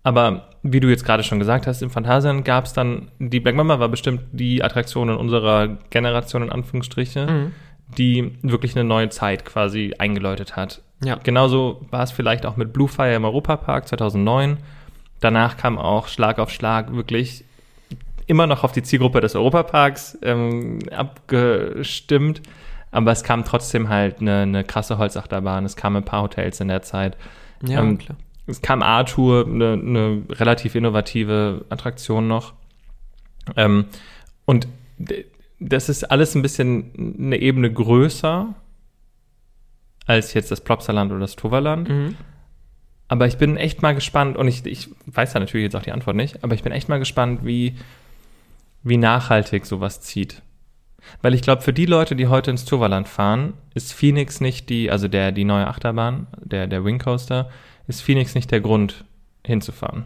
[0.03, 3.55] Aber wie du jetzt gerade schon gesagt hast, im Phantasialand gab es dann, die Black
[3.55, 7.51] Mamba war bestimmt die Attraktion in unserer Generation, in Anführungsstriche, Mhm.
[7.97, 10.81] die wirklich eine neue Zeit quasi eingeläutet hat.
[11.03, 11.15] Ja.
[11.15, 14.57] Genauso war es vielleicht auch mit Blue Fire im Europapark 2009.
[15.19, 17.43] Danach kam auch Schlag auf Schlag wirklich
[18.27, 22.41] immer noch auf die Zielgruppe des Europaparks ähm, abgestimmt.
[22.91, 25.65] Aber es kam trotzdem halt eine, eine krasse Holzachterbahn.
[25.65, 27.17] Es kamen ein paar Hotels in der Zeit.
[27.65, 28.17] Ja, Ähm, klar.
[28.47, 32.53] Es kam Arthur, eine, eine relativ innovative Attraktion noch.
[33.55, 33.85] Ähm,
[34.45, 34.67] und
[35.59, 38.53] das ist alles ein bisschen eine Ebene größer
[40.07, 41.87] als jetzt das Plopsaland oder das Toverland.
[41.87, 42.15] Mhm.
[43.07, 45.91] Aber ich bin echt mal gespannt, und ich, ich weiß da natürlich jetzt auch die
[45.91, 47.75] Antwort nicht, aber ich bin echt mal gespannt, wie,
[48.83, 50.41] wie nachhaltig sowas zieht.
[51.21, 54.91] Weil ich glaube, für die Leute, die heute ins Toverland fahren, ist Phoenix nicht die,
[54.91, 57.49] also der, die neue Achterbahn, der, der Wing Coaster,
[57.87, 59.03] ist Phoenix nicht der Grund,
[59.45, 60.05] hinzufahren.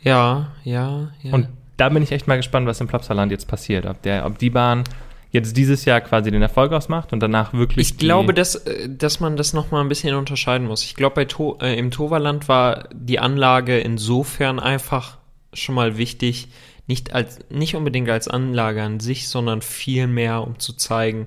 [0.00, 1.32] Ja, ja, ja.
[1.32, 3.86] Und da bin ich echt mal gespannt, was im Plopsaland jetzt passiert.
[3.86, 4.84] Ob, der, ob die Bahn
[5.30, 7.90] jetzt dieses Jahr quasi den Erfolg ausmacht und danach wirklich.
[7.90, 10.84] ich glaube, dass, äh, dass man das nochmal ein bisschen unterscheiden muss.
[10.84, 15.18] Ich glaube, bei to äh, im Toverland war die Anlage insofern einfach
[15.52, 16.48] schon mal wichtig,
[16.88, 21.26] nicht, als, nicht unbedingt als Anlage an sich, sondern vielmehr, um zu zeigen,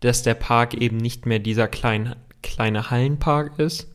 [0.00, 3.92] dass der Park eben nicht mehr dieser klein, kleine Hallenpark ist,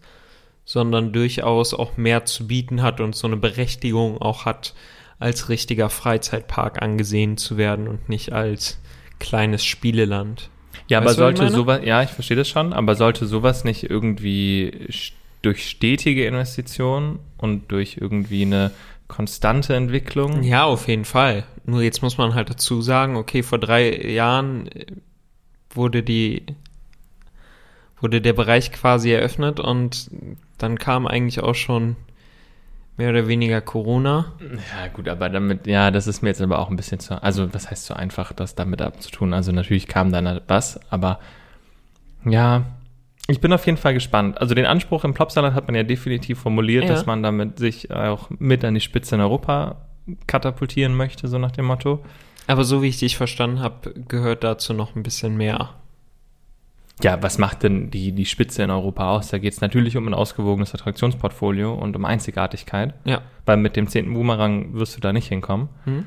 [0.63, 4.75] sondern durchaus auch mehr zu bieten hat und so eine Berechtigung auch hat,
[5.19, 8.79] als richtiger Freizeitpark angesehen zu werden und nicht als
[9.19, 10.51] kleines Spieleland.
[10.87, 14.87] Ja, aber Weißt sollte sowas, ja, ich verstehe das schon, aber sollte sowas nicht irgendwie
[15.41, 18.71] durch stetige Investitionen und durch irgendwie eine
[19.07, 20.43] konstante Entwicklung?
[20.43, 21.45] Ja, auf jeden Fall.
[21.65, 24.69] Nur jetzt muss man halt dazu sagen, okay, vor drei Jahren
[25.69, 26.43] wurde die
[27.99, 30.11] wurde der Bereich quasi eröffnet und
[30.57, 31.95] dann kam eigentlich auch schon
[32.95, 34.33] mehr oder weniger Corona.
[34.41, 37.53] Ja, gut, aber damit, ja, das ist mir jetzt aber auch ein bisschen zu, also
[37.53, 39.33] was heißt so einfach, das damit abzutun?
[39.33, 41.19] Also natürlich kam dann was, aber
[42.25, 42.65] ja,
[43.27, 44.39] ich bin auf jeden Fall gespannt.
[44.39, 46.89] Also den Anspruch im Plopsalat hat man ja definitiv formuliert, Ja.
[46.91, 49.75] dass man damit sich auch mit an die Spitze in Europa
[50.27, 52.03] katapultieren möchte, so nach dem Motto.
[52.47, 55.71] Aber so wie ich dich verstanden habe, gehört dazu noch ein bisschen mehr.
[57.03, 59.27] Ja, was macht denn die, die Spitze in Europa aus?
[59.27, 63.21] Da geht es natürlich um ein ausgewogenes Attraktionsportfolio und um Einzigartigkeit, Ja.
[63.45, 65.69] weil mit dem zehnten Boomerang wirst du da nicht hinkommen.
[65.83, 66.05] Hm?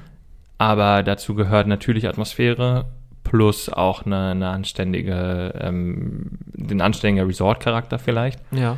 [0.58, 2.86] Aber dazu gehört natürlich Atmosphäre
[3.30, 8.76] plus auch eine, eine anständige, ähm, den anständiger Resort-Charakter vielleicht, Ja.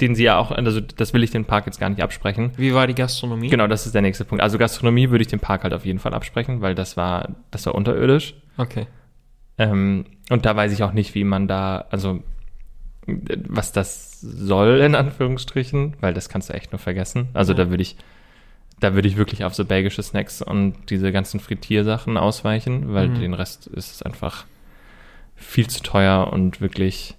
[0.00, 2.52] den sie ja auch, also das will ich den Park jetzt gar nicht absprechen.
[2.56, 3.48] Wie war die Gastronomie?
[3.48, 4.42] Genau, das ist der nächste Punkt.
[4.44, 7.66] Also Gastronomie würde ich dem Park halt auf jeden Fall absprechen, weil das war, das
[7.66, 8.34] war unterirdisch.
[8.58, 8.86] Okay.
[9.58, 12.20] Ähm, und da weiß ich auch nicht, wie man da, also
[13.06, 17.28] was das soll, in Anführungsstrichen, weil das kannst du echt nur vergessen.
[17.34, 17.58] Also Ja.
[17.64, 17.96] da würde ich,
[18.80, 23.20] da würde ich wirklich auf so belgische Snacks und diese ganzen Frittiersachen ausweichen, weil Mhm.
[23.20, 24.44] den Rest ist es einfach
[25.36, 27.16] viel zu teuer und wirklich,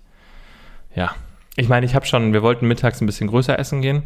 [0.95, 1.15] ja.
[1.55, 4.03] Ich meine, ich habe schon, wir wollten mittags ein bisschen größer essen gehen,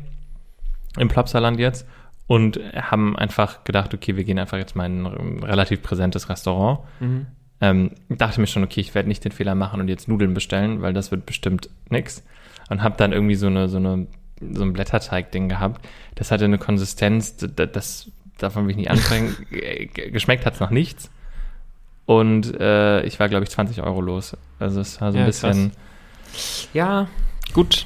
[0.97, 1.87] im Plopsaland jetzt,
[2.27, 6.79] und haben einfach gedacht, okay, wir gehen einfach jetzt mal in ein relativ präsentes Restaurant.
[6.99, 7.25] Mhm.
[7.61, 10.81] Ähm, dachte mir schon, okay, ich werde nicht den Fehler machen und jetzt Nudeln bestellen,
[10.81, 12.23] weil das wird bestimmt nix.
[12.69, 14.07] Und habe dann irgendwie so eine, so eine,
[14.53, 15.85] so ein Blätterteig-Ding gehabt.
[16.15, 19.35] Das hatte eine Konsistenz, das, das davon will ich nicht anfangen.
[19.93, 21.09] Geschmeckt hat's noch nichts.
[22.05, 24.35] Und äh, ich war, glaube ich, 20 Euro los.
[24.57, 25.71] Also es war so ein Ja, bisschen.
[26.73, 27.07] Ja,
[27.53, 27.85] gut.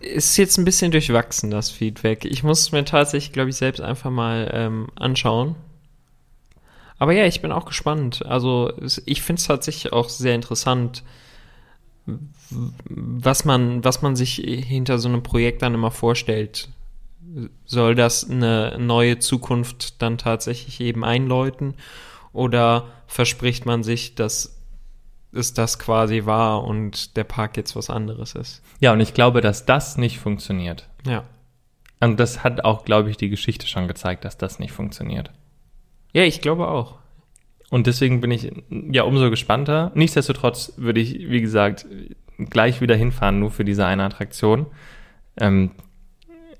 [0.00, 2.24] Ist jetzt ein bisschen durchwachsen, das Feedback.
[2.24, 5.54] Ich muss es mir tatsächlich, glaube ich, selbst einfach mal ähm, anschauen.
[6.98, 8.24] Aber ja, ich bin auch gespannt.
[8.26, 11.04] Also es- ich finde es tatsächlich auch sehr interessant,
[12.06, 16.68] was man, was man sich hinter so einem Projekt dann immer vorstellt.
[17.64, 21.74] Soll das eine neue Zukunft dann tatsächlich eben einläuten?
[22.32, 24.58] Oder verspricht man sich, dass
[25.32, 28.62] es das quasi war und der Park jetzt was anderes ist?
[28.80, 30.88] Ja, und ich glaube, dass das nicht funktioniert.
[31.06, 31.24] Ja.
[32.00, 35.30] Und das hat auch, glaube ich, die Geschichte schon gezeigt, dass das nicht funktioniert.
[36.12, 36.98] Ja, ich glaube auch.
[37.72, 39.92] Und deswegen bin ich ja umso gespannter.
[39.94, 41.86] Nichtsdestotrotz würde ich, wie gesagt,
[42.36, 44.66] gleich wieder hinfahren, nur für diese eine Attraktion.
[45.40, 45.70] Ähm,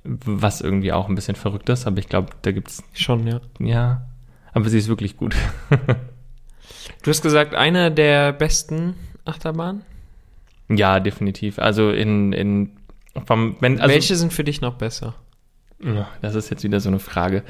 [0.04, 3.42] was irgendwie auch ein bisschen verrückt ist, aber ich glaube, da gibt's Schon, ja.
[3.58, 4.06] ja,
[4.54, 5.36] aber sie ist wirklich gut.
[7.02, 8.94] Du hast gesagt, eine der besten
[9.26, 9.82] Achterbahnen.
[10.70, 11.58] ja, definitiv.
[11.58, 12.70] Also in, in
[13.26, 15.14] vom, wenn, also, Welche sind für dich noch besser?
[16.22, 17.42] Das ist jetzt wieder so eine Frage.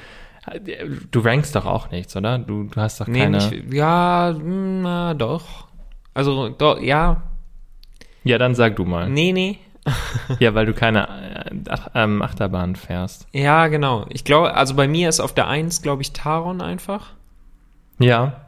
[1.11, 2.39] Du rankst doch auch nichts, oder?
[2.39, 3.37] Du, du hast doch Nee, keine.
[3.39, 5.69] nicht, ja, mm, na doch.
[6.15, 7.23] Also, doch, ja,
[8.25, 9.09] Ja, dann sag du mal.
[9.09, 9.59] nee, nee.
[10.41, 13.27] Ja, weil du keine äh, Ach, ähm, Achterbahn fährst.
[13.33, 14.07] Ja, genau.
[14.11, 17.13] Ich glaube, also bei mir ist auf der 1, glaube ich, Taron einfach.
[17.99, 18.47] Ja,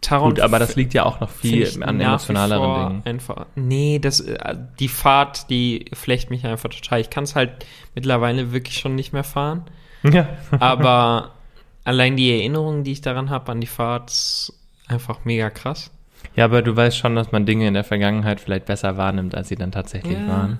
[0.00, 3.02] Taron gut, aber das liegt ja auch noch viel an emotionaleren Dingen.
[3.04, 7.00] Einfach, nee, das, äh, die Fahrt, die flecht mich einfach total.
[7.00, 9.64] Ich kann es halt mittlerweile wirklich schon nicht mehr fahren.
[10.02, 10.28] Ja.
[10.60, 11.32] Aber
[11.84, 14.52] allein die Erinnerung, die ich daran habe an die Fahrt, ist
[14.86, 15.90] einfach mega krass.
[16.36, 19.48] ja, aber du weißt schon, dass man Dinge in der Vergangenheit vielleicht besser wahrnimmt, als
[19.48, 20.28] sie dann tatsächlich Ja.
[20.28, 20.58] waren.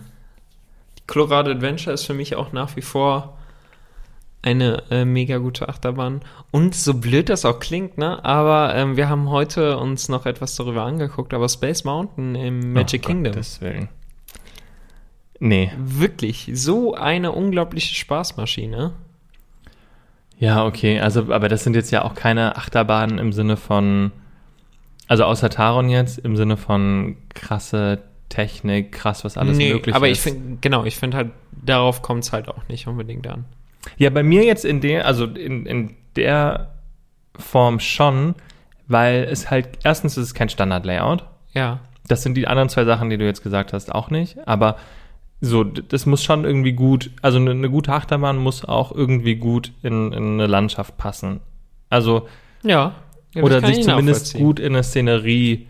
[0.99, 3.39] Die Colorado Adventure ist für mich auch nach wie vor
[4.43, 6.21] eine äh, mega gute Achterbahn.
[6.51, 8.25] Und so blöd das auch klingt, ne?
[8.25, 13.03] Aber ähm, wir haben heute uns noch etwas darüber angeguckt, aber Space Mountain im Magic
[13.05, 13.33] oh, Kingdom.
[13.33, 13.89] Gottes Willen.
[15.41, 15.73] Nee.
[15.77, 18.93] Wirklich, so eine unglaubliche Spaßmaschine.
[20.39, 21.01] Ja, okay.
[21.01, 24.13] Also, aber das sind jetzt ja auch keine Achterbahnen im Sinne von,
[25.09, 30.09] also außer Taron jetzt, im Sinne von krasse Technik, krass, was alles nee, möglich aber
[30.09, 30.19] ist.
[30.19, 33.47] ich finde, genau, ich finde halt, darauf kommt es halt auch nicht unbedingt an.
[33.97, 36.75] Ja, bei mir jetzt in der, also in, in der
[37.37, 38.35] Form schon,
[38.87, 41.25] weil es halt, erstens ist es kein Standard-Layout.
[41.53, 41.81] Ja.
[42.07, 44.37] Das sind die anderen zwei Sachen, die du jetzt gesagt hast, auch nicht.
[44.47, 44.77] Aber
[45.41, 49.73] so, das muss schon irgendwie gut, also eine, eine gute Achterbahn muss auch irgendwie gut
[49.83, 51.41] in, in eine Landschaft passen.
[51.91, 52.29] Also,
[52.63, 52.95] Ja.
[53.35, 55.69] ja oder sich ich zumindest gut in eine Szenerie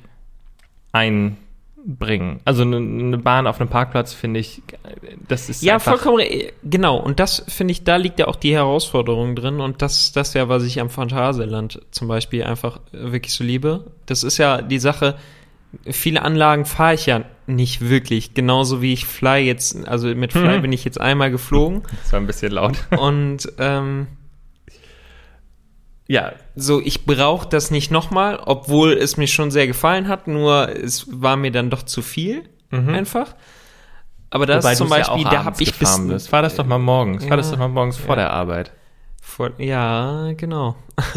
[0.93, 2.41] einbringen.
[2.47, 4.63] Also eine, eine Bahn auf einem Parkplatz finde ich,
[5.29, 6.25] das ist Ja, vollkommen,
[6.65, 6.97] genau.
[6.97, 9.61] Und das finde ich, da liegt ja auch die Herausforderung drin.
[9.61, 13.85] Und das, das ja, was ich am Phantasialand zum Beispiel einfach wirklich so liebe.
[14.07, 15.17] Das ist ja die Sache,
[15.89, 18.35] viele Anlagen fahre ich ja nicht wirklich.
[18.35, 20.63] Genauso wie ich Fly jetzt, also mit Fly Mhm.
[20.63, 21.83] bin ich jetzt einmal geflogen.
[22.03, 22.77] Das war ein bisschen laut.
[22.99, 24.07] und ähm,
[26.07, 30.69] ja, so, ich brauche das nicht nochmal, obwohl es mir schon sehr gefallen hat, nur
[30.71, 32.91] es war mir dann doch zu viel Mhm.
[32.91, 33.35] einfach.
[34.31, 36.33] Aber das Wobei zum ja Beispiel, auch da habe ich bis bist.
[36.33, 37.29] War das doch mal morgens.
[37.31, 37.53] War das Ja.
[37.53, 38.23] doch mal morgens vor Ja.
[38.25, 38.73] der Arbeit.
[39.39, 40.75] Vor, ja, genau.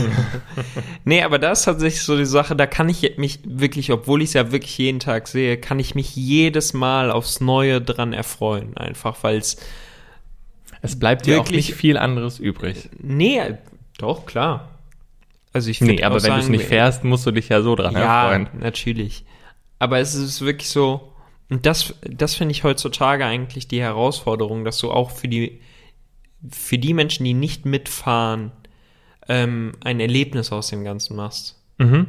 [1.05, 4.29] nee, aber das ist tatsächlich so die Sache, da kann ich mich wirklich, obwohl ich
[4.29, 8.77] es ja wirklich jeden Tag sehe, kann ich mich jedes Mal aufs Neue dran erfreuen.
[8.77, 9.57] Einfach, weil es,
[10.83, 12.89] Es bleibt dir auch Wirklich- nicht viel anderes übrig.
[12.99, 13.41] nee,
[13.97, 14.69] doch, klar.
[15.51, 17.75] Also ich Nee, würd aber wenn du es nicht fährst, musst du dich ja so
[17.75, 18.49] dran Ja, erfreuen.
[18.59, 19.25] natürlich.
[19.79, 21.11] Aber es ist wirklich so,
[21.49, 25.59] und das, das finde ich heutzutage eigentlich die Herausforderung, dass du auch für die,
[26.49, 28.51] für die Menschen, die nicht mitfahren,
[29.27, 31.61] ähm, ein Erlebnis aus dem Ganzen machst.
[31.77, 32.07] Mhm.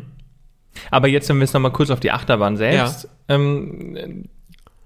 [0.91, 4.29] Aber jetzt, wenn wir jetzt nochmal kurz auf die Achterbahn selbst, ähm,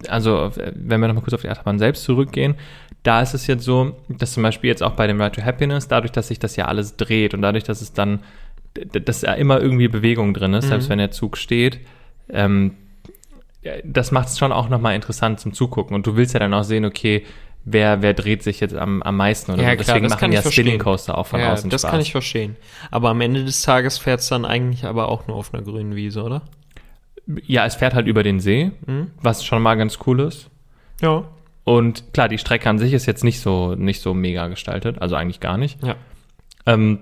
[0.09, 2.57] also wenn wir nochmal kurz auf die Achterbahn selbst zurückgehen,
[3.03, 5.89] da ist es jetzt so, dass zum Beispiel jetzt auch bei dem Ride to Happiness,
[5.89, 8.21] dadurch, dass sich das ja alles dreht und dadurch, dass es dann,
[8.75, 11.81] dass da immer irgendwie Bewegung drin ist, selbst wenn der Zug steht,
[12.29, 12.73] ähm,
[13.63, 15.95] ja, das macht es schon auch nochmal interessant zum Zugucken.
[15.95, 17.25] Und du willst ja dann auch sehen, okay,
[17.67, 19.75] wer, wer dreht sich jetzt am, am meisten oder Ja, so.
[19.77, 20.79] klar, Deswegen das machen ja Spinning.
[20.79, 21.91] Coaster auch von ja, außen das Spaß.
[21.91, 22.57] kann ich verstehen.
[22.91, 25.95] Aber am Ende des Tages fährt es dann eigentlich aber auch nur auf einer grünen
[25.95, 26.43] Wiese, oder?
[27.45, 29.11] ja, es fährt halt über den See, Mhm.
[29.21, 30.49] was schon mal ganz cool ist.
[31.01, 31.25] Ja.
[31.65, 35.17] Und klar, die Strecke an sich ist jetzt nicht so, nicht so mega gestaltet, also
[35.17, 35.83] eigentlich gar nicht.
[35.83, 35.97] Ja.
[36.67, 37.01] Ähm,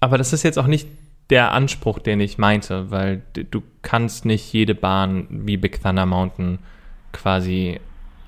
[0.00, 0.88] aber das ist jetzt auch nicht
[1.30, 6.58] der Anspruch, den ich meinte, weil du kannst nicht jede Bahn wie Big Thunder Mountain
[7.12, 7.78] quasi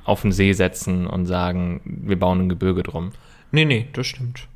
[0.04, 3.12] auf den See setzen und sagen, wir bauen ein Gebirge drum.
[3.50, 4.46] Nee, nee, das stimmt.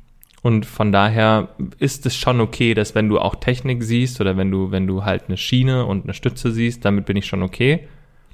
[0.41, 4.51] Und von daher ist es schon okay, dass wenn du auch Technik siehst oder wenn
[4.51, 7.87] du, wenn du halt eine Schiene und eine Stütze siehst, damit bin ich schon okay.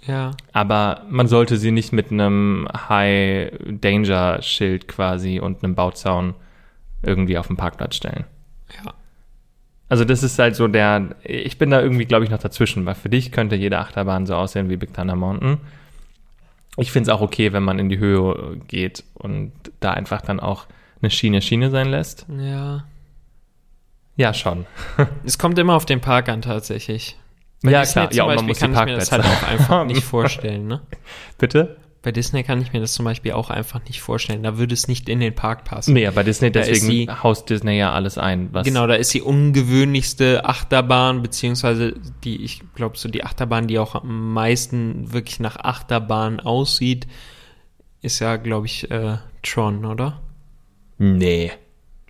[0.05, 0.31] Ja.
[0.53, 6.35] Aber man sollte sie nicht mit einem High-Danger-Schild quasi und einem Bauzaun
[7.01, 8.25] irgendwie auf den Parkplatz stellen.
[8.83, 8.93] Ja.
[9.89, 12.95] Also das ist halt so der, ich bin da irgendwie, glaube ich, noch dazwischen, weil
[12.95, 15.57] für dich könnte jede Achterbahn so aussehen wie Big Thunder Mountain.
[16.77, 20.39] Ich finde es auch okay, wenn man in die Höhe geht und da einfach dann
[20.39, 20.65] auch
[21.01, 22.25] eine Schiene Schiene sein lässt.
[22.29, 22.85] Ja.
[24.17, 24.65] Ja, schon.
[25.25, 27.17] Es kommt immer auf den Park an, tatsächlich.
[27.61, 28.13] Bei ja, Disney klar.
[28.13, 30.03] Ja, und man Beispiel muss die kann ich mir das Parkplätze halt auch einfach nicht
[30.03, 30.81] vorstellen, ne?
[31.37, 31.77] Bitte?
[32.05, 34.43] Bei Disney kann ich mir das zum Beispiel auch einfach nicht vorstellen.
[34.43, 35.93] Da würde es nicht in den Park passen.
[35.95, 38.49] Nee, bei Disney, Da deswegen sie- haust Disney ja alles ein.
[38.53, 43.79] Was Genau, da ist die ungewöhnlichste Achterbahn, beziehungsweise die, ich glaube, so die Achterbahn, die
[43.79, 47.07] auch am meisten wirklich nach Achterbahn aussieht,
[48.01, 50.21] ist ja, glaube ich, äh, Tron, oder?
[50.99, 51.51] Nee.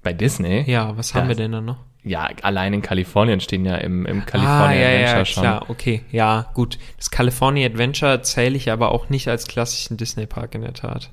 [0.03, 0.69] Bei Disney?
[0.69, 1.29] Ja, was haben Ja.
[1.29, 1.77] wir denn da noch?
[2.07, 5.43] Ja, allein in Kalifornien stehen ja im, im California ah, ja, Adventure ja, schon.
[5.43, 6.77] klar, okay, ja, gut.
[6.97, 11.09] Das California Adventure zähle ich aber auch nicht als klassischen Disney-Park in der Tat.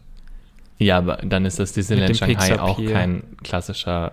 [0.77, 4.13] Ja, aber dann ist das Disneyland Shanghai auch kein klassischer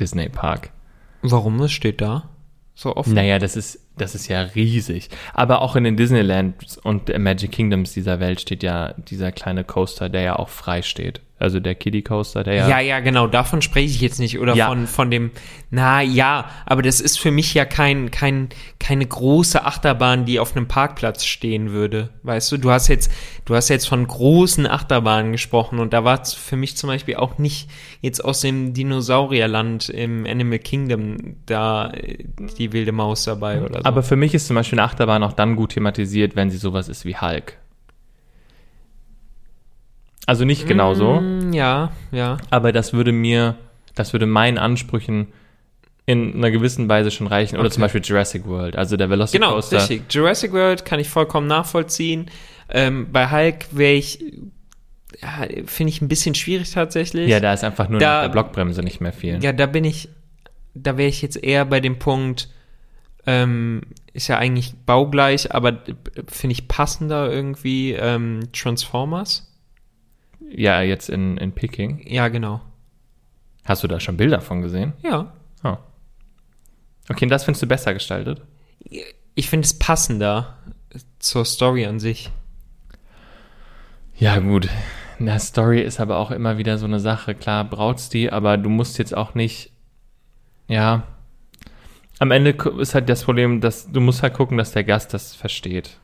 [0.00, 0.70] Disney-Park.
[1.20, 1.60] Warum?
[1.60, 2.30] Was steht da?
[2.74, 3.12] So offen?
[3.12, 5.10] Naja, das ist, das ist ja riesig.
[5.34, 10.08] Aber auch in den Disneyland und Magic Kingdoms dieser Welt steht ja dieser kleine Coaster,
[10.08, 11.20] der ja auch frei steht.
[11.40, 12.68] Also der Kiddie Coaster, der ja.
[12.68, 14.38] Ja, ja, genau, davon spreche ich jetzt nicht.
[14.40, 14.66] Oder Ja.
[14.66, 15.30] von, von dem,
[15.70, 18.48] na ja, aber das ist für mich ja kein, kein,
[18.80, 22.10] keine große Achterbahn, die auf einem Parkplatz stehen würde.
[22.24, 23.12] Weißt du, du hast jetzt,
[23.44, 27.16] du hast jetzt von großen Achterbahnen gesprochen und da war es für mich zum Beispiel
[27.16, 27.70] auch nicht
[28.00, 32.18] jetzt aus dem Dinosaurierland im Animal Kingdom da äh,
[32.58, 33.84] die wilde Maus dabei oder so.
[33.84, 36.88] Aber für mich ist zum Beispiel eine Achterbahn auch dann gut thematisiert, wenn sie sowas
[36.88, 37.56] ist wie Hulk.
[40.28, 41.20] Also nicht genau so.
[41.20, 42.36] Mm, Ja, ja.
[42.50, 43.56] aber das würde mir,
[43.94, 45.28] das würde meinen Ansprüchen
[46.04, 47.56] in einer gewissen Weise schon reichen.
[47.56, 47.74] Oder Okay.
[47.74, 49.76] zum Beispiel Jurassic World, also der Genau, Velocicoaster.
[49.78, 50.02] richtig.
[50.10, 52.30] Jurassic World kann ich vollkommen nachvollziehen.
[52.68, 54.22] Ähm, bei Hulk wäre ich,
[55.22, 57.28] ja, finde ich ein bisschen schwierig tatsächlich.
[57.28, 59.42] Ja, da ist einfach nur Da- der Blockbremse nicht mehr viel.
[59.42, 60.10] Ja, da bin ich,
[60.74, 62.48] da wäre ich jetzt eher bei dem Punkt,
[63.26, 63.80] ähm,
[64.12, 65.94] ist ja eigentlich baugleich, aber äh,
[66.26, 69.47] finde ich passender irgendwie ähm, Transformers.
[70.50, 72.02] Ja, jetzt in, in Peking.
[72.06, 72.60] Ja, genau.
[73.64, 74.94] Hast du da schon Bilder von gesehen?
[75.02, 75.32] Ja.
[75.62, 75.76] Oh.
[77.08, 78.42] Okay, und das findest du besser gestaltet?
[79.34, 80.56] Ich finde es passender
[81.18, 82.30] zur Story an sich.
[84.16, 84.68] Ja, gut.
[85.18, 87.34] Na, Story ist aber auch immer wieder so eine Sache.
[87.34, 89.72] Klar, braucht's die, aber du musst jetzt auch nicht.
[90.68, 91.04] Ja.
[92.18, 95.34] Am Ende ist halt das Problem, dass du musst halt gucken, dass der Gast das
[95.34, 95.98] versteht.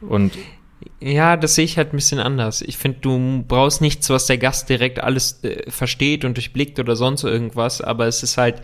[0.00, 0.36] Und
[1.00, 2.62] Ja, das sehe ich halt ein bisschen anders.
[2.62, 6.96] Ich finde, du brauchst nichts, was der Gast direkt alles äh, versteht und durchblickt oder
[6.96, 8.62] sonst irgendwas, aber es ist halt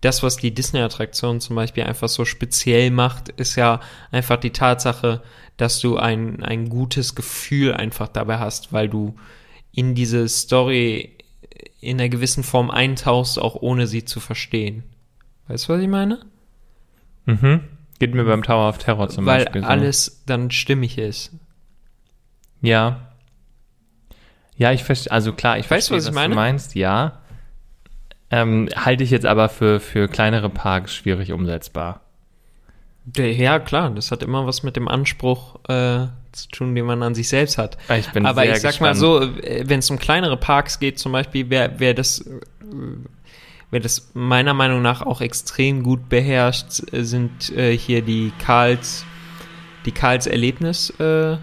[0.00, 3.80] das, was die Disney-Attraktion zum Beispiel einfach so speziell macht, ist ja
[4.12, 5.22] einfach die Tatsache,
[5.56, 9.16] dass du ein, ein gutes Gefühl einfach dabei hast, weil du
[9.72, 11.16] in diese Story
[11.80, 14.84] in einer gewissen Form eintauchst, auch ohne sie zu verstehen.
[15.48, 16.20] Weißt du, was ich meine?
[17.28, 17.60] mhm.
[17.98, 19.68] geht mir beim Tower of Terror zum weil Beispiel so.
[19.68, 21.32] alles dann stimmig ist.
[22.60, 23.00] Ja.
[24.56, 26.30] Ja, ich verstehe, also klar, ich verstehe, was ich meine?
[26.30, 27.20] du meinst, ja.
[28.30, 32.00] Ähm, halte ich jetzt aber für, für kleinere Parks schwierig umsetzbar.
[33.16, 37.14] Ja, klar, das hat immer was mit dem Anspruch äh, zu tun, den man an
[37.14, 37.78] sich selbst hat.
[37.96, 38.96] Ich bin Aber sehr ich sag mal gespannt.
[38.98, 42.40] so, wenn es um kleinere Parks geht, zum Beispiel, wäre wär das, äh,
[43.70, 49.06] wer das meiner Meinung nach auch extrem gut beherrscht, äh, sind äh, hier die Karls,
[49.86, 51.38] die Karls Erlebnis äh,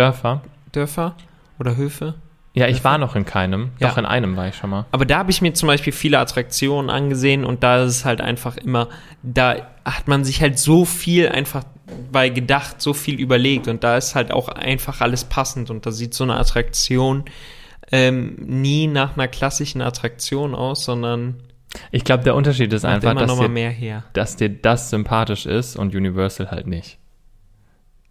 [0.00, 0.40] Dörfer.
[0.72, 1.14] Dörfer
[1.58, 2.14] oder Höfe.
[2.54, 3.70] Ja, ich war noch in keinem.
[3.78, 3.90] Ja.
[3.90, 4.86] Doch, in einem war ich schon mal.
[4.90, 8.20] Aber da habe ich mir zum Beispiel viele Attraktionen angesehen und da ist es halt
[8.20, 8.88] einfach immer,
[9.22, 11.64] da hat man sich halt so viel einfach
[12.10, 15.92] bei gedacht, so viel überlegt und da ist halt auch einfach alles passend und da
[15.92, 17.24] sieht so eine Attraktion
[17.92, 21.36] ähm, nie nach einer klassischen Attraktion aus, sondern
[21.92, 26.50] Ich glaube, der Unterschied ist einfach, dass dir, dass dir das sympathisch ist und Universal
[26.50, 26.98] halt nicht.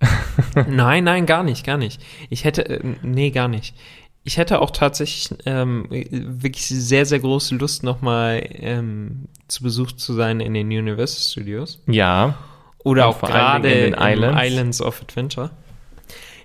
[0.67, 2.01] nein, nein, gar nicht, gar nicht.
[2.29, 3.75] Ich hätte, äh, nee, gar nicht.
[4.23, 10.13] Ich hätte auch tatsächlich ähm, wirklich sehr, sehr große Lust, nochmal ähm, zu Besuch zu
[10.13, 11.81] sein in den Universal Studios.
[11.87, 12.37] Ja,
[12.83, 14.41] Oder auch gerade in den Islands.
[14.43, 15.51] Islands of Adventure.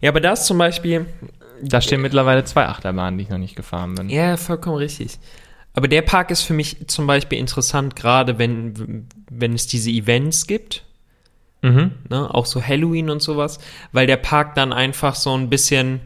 [0.00, 1.06] Ja, aber da ist zum Beispiel,
[1.62, 4.08] da stehen mittlerweile zwei Achterbahnen, die ich noch nicht gefahren bin.
[4.08, 5.18] ja, vollkommen richtig.
[5.74, 10.46] Aber der Park ist für mich zum Beispiel interessant, gerade wenn, wenn es diese Events
[10.46, 10.84] gibt,
[11.64, 11.92] Mhm.
[12.10, 13.58] ne, auch so Halloween und sowas,
[13.90, 16.00] weil der Park dann einfach so ein bisschen,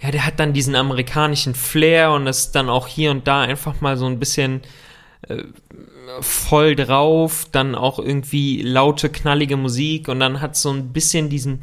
[0.00, 3.80] ja, der hat dann diesen amerikanischen Flair und ist dann auch hier und da einfach
[3.80, 4.62] mal so ein bisschen
[5.28, 5.44] äh,
[6.20, 11.60] voll drauf, dann auch irgendwie laute, knallige Musik und dann hat so ein bisschen diesen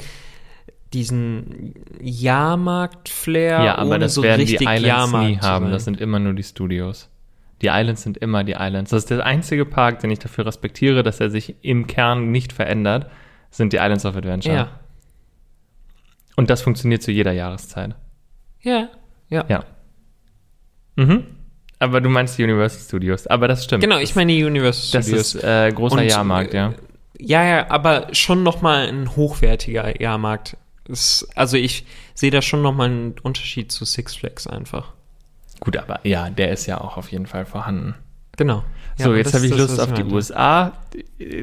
[0.94, 5.72] diesen Jahrmarkt-Flair, Ja, aber das so werden die Islands Jahrmarkt nie haben.
[5.72, 7.10] Das sind immer nur die Studios.
[7.64, 8.92] Die Islands sind immer die Islands.
[8.92, 12.52] Das ist der einzige Park, den ich dafür respektiere, dass er sich im Kern nicht
[12.54, 13.10] verändert,
[13.50, 14.56] sind die Islands of Adventure.
[14.56, 14.80] ja.
[16.36, 17.96] Und das funktioniert zu jeder Jahreszeit.
[18.62, 18.90] Ja,
[19.30, 19.46] ja.
[19.48, 19.64] Ja.
[20.96, 21.26] Mhm.
[21.80, 23.28] Aber du meinst die Universal Studios.
[23.28, 23.84] Aber das stimmt.
[23.84, 25.36] Genau, ich meine die Universal Das Studios.
[25.36, 26.74] ist äh, großer Und, Jahrmarkt, äh, ja.
[27.20, 30.58] Ja, ja, aber schon nochmal ein hochwertiger Jahrmarkt.
[30.90, 31.86] Es, also ich
[32.16, 34.94] sehe da schon nochmal einen Unterschied zu Six Flags einfach.
[35.64, 37.96] Gut, aber ja, der ist ja auch auf jeden Fall vorhanden.
[38.36, 38.66] Genau.
[38.98, 40.04] Ja, so, und jetzt habe ich Lust auf die.
[40.04, 40.74] USA.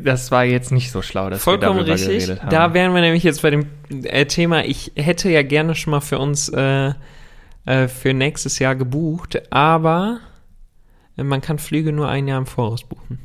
[0.02, 2.26] Das war jetzt nicht so schlau, dass Vollkommen wir darüber richtig.
[2.26, 2.50] geredet haben.
[2.50, 3.66] Da wären wir nämlich jetzt bei dem
[4.04, 6.92] äh, Thema, ich hätte ja gerne schon mal für uns äh,
[7.64, 10.20] äh, für nächstes Jahr gebucht, aber
[11.16, 13.20] äh, man kann Flüge nur ein Jahr im Voraus buchen.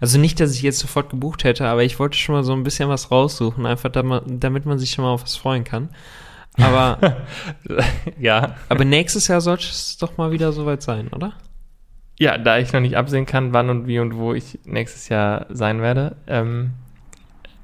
[0.00, 2.64] Also nicht, dass ich jetzt sofort gebucht hätte, aber ich wollte schon mal so ein
[2.64, 5.90] bisschen was raussuchen, einfach damit, damit man sich schon mal auf was freuen kann.
[6.58, 6.98] Aber,
[8.18, 8.56] ja.
[8.68, 11.32] aber nächstes Jahr sollte es doch mal wieder soweit sein, oder?
[12.18, 15.46] Ja, da ich noch nicht absehen kann, wann und wie und wo ich nächstes Jahr
[15.48, 16.72] sein werde, ähm,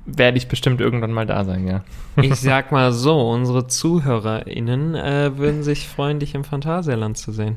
[0.07, 1.85] werde ich bestimmt irgendwann mal da sein, ja.
[2.17, 7.57] Ich sag mal so, unsere ZuhörerInnen äh, würden sich freuen, dich im Phantasialand zu sehen.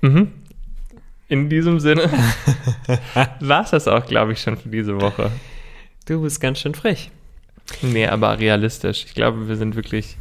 [0.00, 0.32] Mhm.
[1.28, 2.02] In diesem Sinne
[3.40, 5.30] war es das auch, glaube ich, schon für diese Woche.
[6.06, 7.10] Du bist ganz schön frech.
[7.82, 9.04] Nee, aber realistisch.
[9.06, 10.16] Ich glaube, wir sind wirklich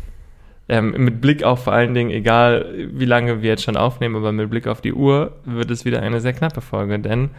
[0.67, 4.31] ähm, mit Blick auf vor allen Dingen, egal wie lange wir jetzt schon aufnehmen, aber
[4.31, 7.31] mit Blick auf die Uhr wird es wieder eine sehr knappe Folge, denn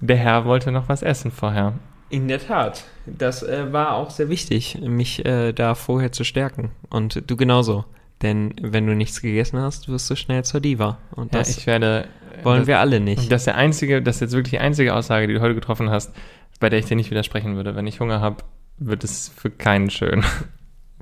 [0.00, 1.74] der Herr wollte noch was essen vorher.
[2.10, 2.84] In der Tat.
[3.06, 6.70] Das äh, war auch sehr wichtig, mich äh, da vorher zu stärken.
[6.88, 7.84] Und du genauso.
[8.22, 10.98] Denn wenn du nichts gegessen hast, wirst du schnell zur Diva.
[11.12, 12.06] Und Ja, das ich werde.
[12.42, 13.30] wollen das, wir alle nicht.
[13.30, 15.90] Das ist der einzige, das ist jetzt wirklich die einzige Aussage, die du heute getroffen
[15.90, 16.12] hast,
[16.58, 17.76] bei der ich dir nicht widersprechen würde.
[17.76, 18.42] Wenn ich Hunger habe,
[18.80, 20.24] wird es für keinen schön.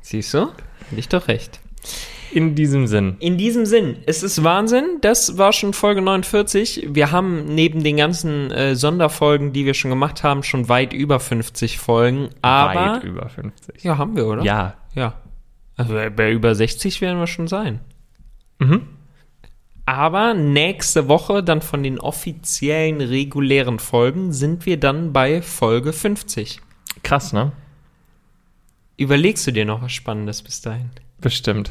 [0.02, 0.48] Siehst du?
[0.88, 1.60] Hätte ich doch recht.
[2.30, 3.16] In diesem Sinn.
[3.20, 4.98] In diesem Sinn, es ist Wahnsinn.
[5.00, 6.88] Das war schon Folge 49.
[6.90, 11.20] Wir haben neben den ganzen äh, Sonderfolgen, die wir schon gemacht haben, schon weit über
[11.20, 12.28] 50 Folgen.
[12.42, 12.96] Aber.
[12.96, 13.82] weit über 50.
[13.82, 14.42] Ja, haben wir, oder?
[14.42, 14.74] Ja.
[14.94, 15.14] Ja.
[15.76, 17.80] Also bei- bei über 60 werden wir schon sein.
[18.58, 18.82] Mhm.
[19.86, 26.60] Aber nächste Woche, dann von den offiziellen, regulären Folgen, sind wir dann bei Folge 50.
[27.02, 27.52] Krass, ne?
[28.98, 30.90] Überlegst du dir noch was Spannendes bis dahin?
[31.20, 31.70] Bestimmt.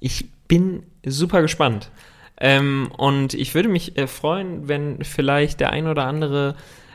[0.00, 1.90] Ich bin super gespannt.
[2.40, 6.54] Ähm, und ich würde mich äh, freuen, wenn vielleicht der ein oder andere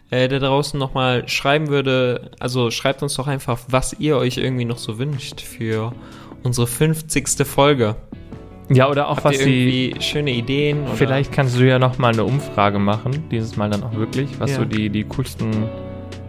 [0.10, 2.32] äh, da draußen nochmal schreiben würde.
[2.40, 5.94] Also schreibt uns doch einfach, was ihr euch irgendwie noch so wünscht für
[6.44, 7.46] unsere 50.
[7.46, 7.96] Folge.
[8.70, 9.88] Ja, oder auch Habt was ihr die.
[9.88, 10.84] irgendwie schöne Ideen?
[10.84, 10.94] Oder?
[10.96, 14.52] Vielleicht kannst du ja noch mal eine Umfrage machen, dieses Mal dann auch wirklich, was
[14.52, 14.58] Ja.
[14.58, 15.68] so die, die coolsten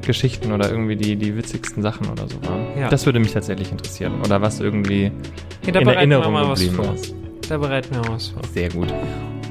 [0.07, 2.67] Geschichten oder irgendwie die, die witzigsten Sachen oder so waren.
[2.79, 2.89] Ja.
[2.89, 4.21] Das würde mich tatsächlich interessieren.
[4.25, 5.11] Oder was irgendwie
[5.67, 6.95] Ja, in Erinnerung mal was geblieben vor.
[6.95, 7.15] ist.
[7.49, 8.43] Da bereiten wir was vor.
[8.53, 8.89] Sehr gut.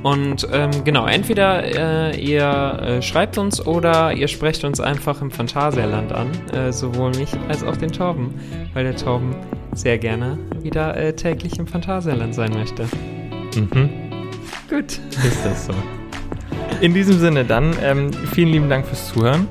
[0.03, 2.43] Und ähm, genau, entweder äh, ihr
[2.81, 7.63] äh, schreibt uns oder ihr sprecht uns einfach im Phantasialand an, äh, sowohl mich als
[7.63, 8.33] auch den Torben,
[8.73, 9.33] weil der Torben
[9.73, 12.83] sehr gerne wieder äh, täglich im Phantasialand sein möchte.
[13.55, 13.89] Mhm.
[14.69, 14.99] Gut.
[15.25, 15.73] Ist das so.
[16.81, 19.47] In diesem Sinne dann, ähm, vielen lieben Dank fürs Zuhören.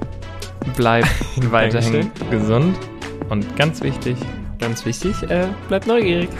[0.77, 1.05] Bleib
[1.51, 2.77] weiterhin gesund
[3.29, 4.17] und ganz wichtig,
[4.63, 6.31] Ganz wichtig, äh, bleibt neugierig.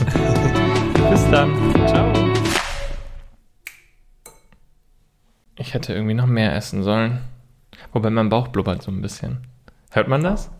[1.10, 1.54] bis dann.
[1.86, 2.10] Ciao.
[5.56, 7.20] Ich hätte irgendwie noch mehr essen sollen.
[7.92, 9.46] Wobei mein Bauch blubbert so ein bisschen.
[9.90, 10.50] Hört man das?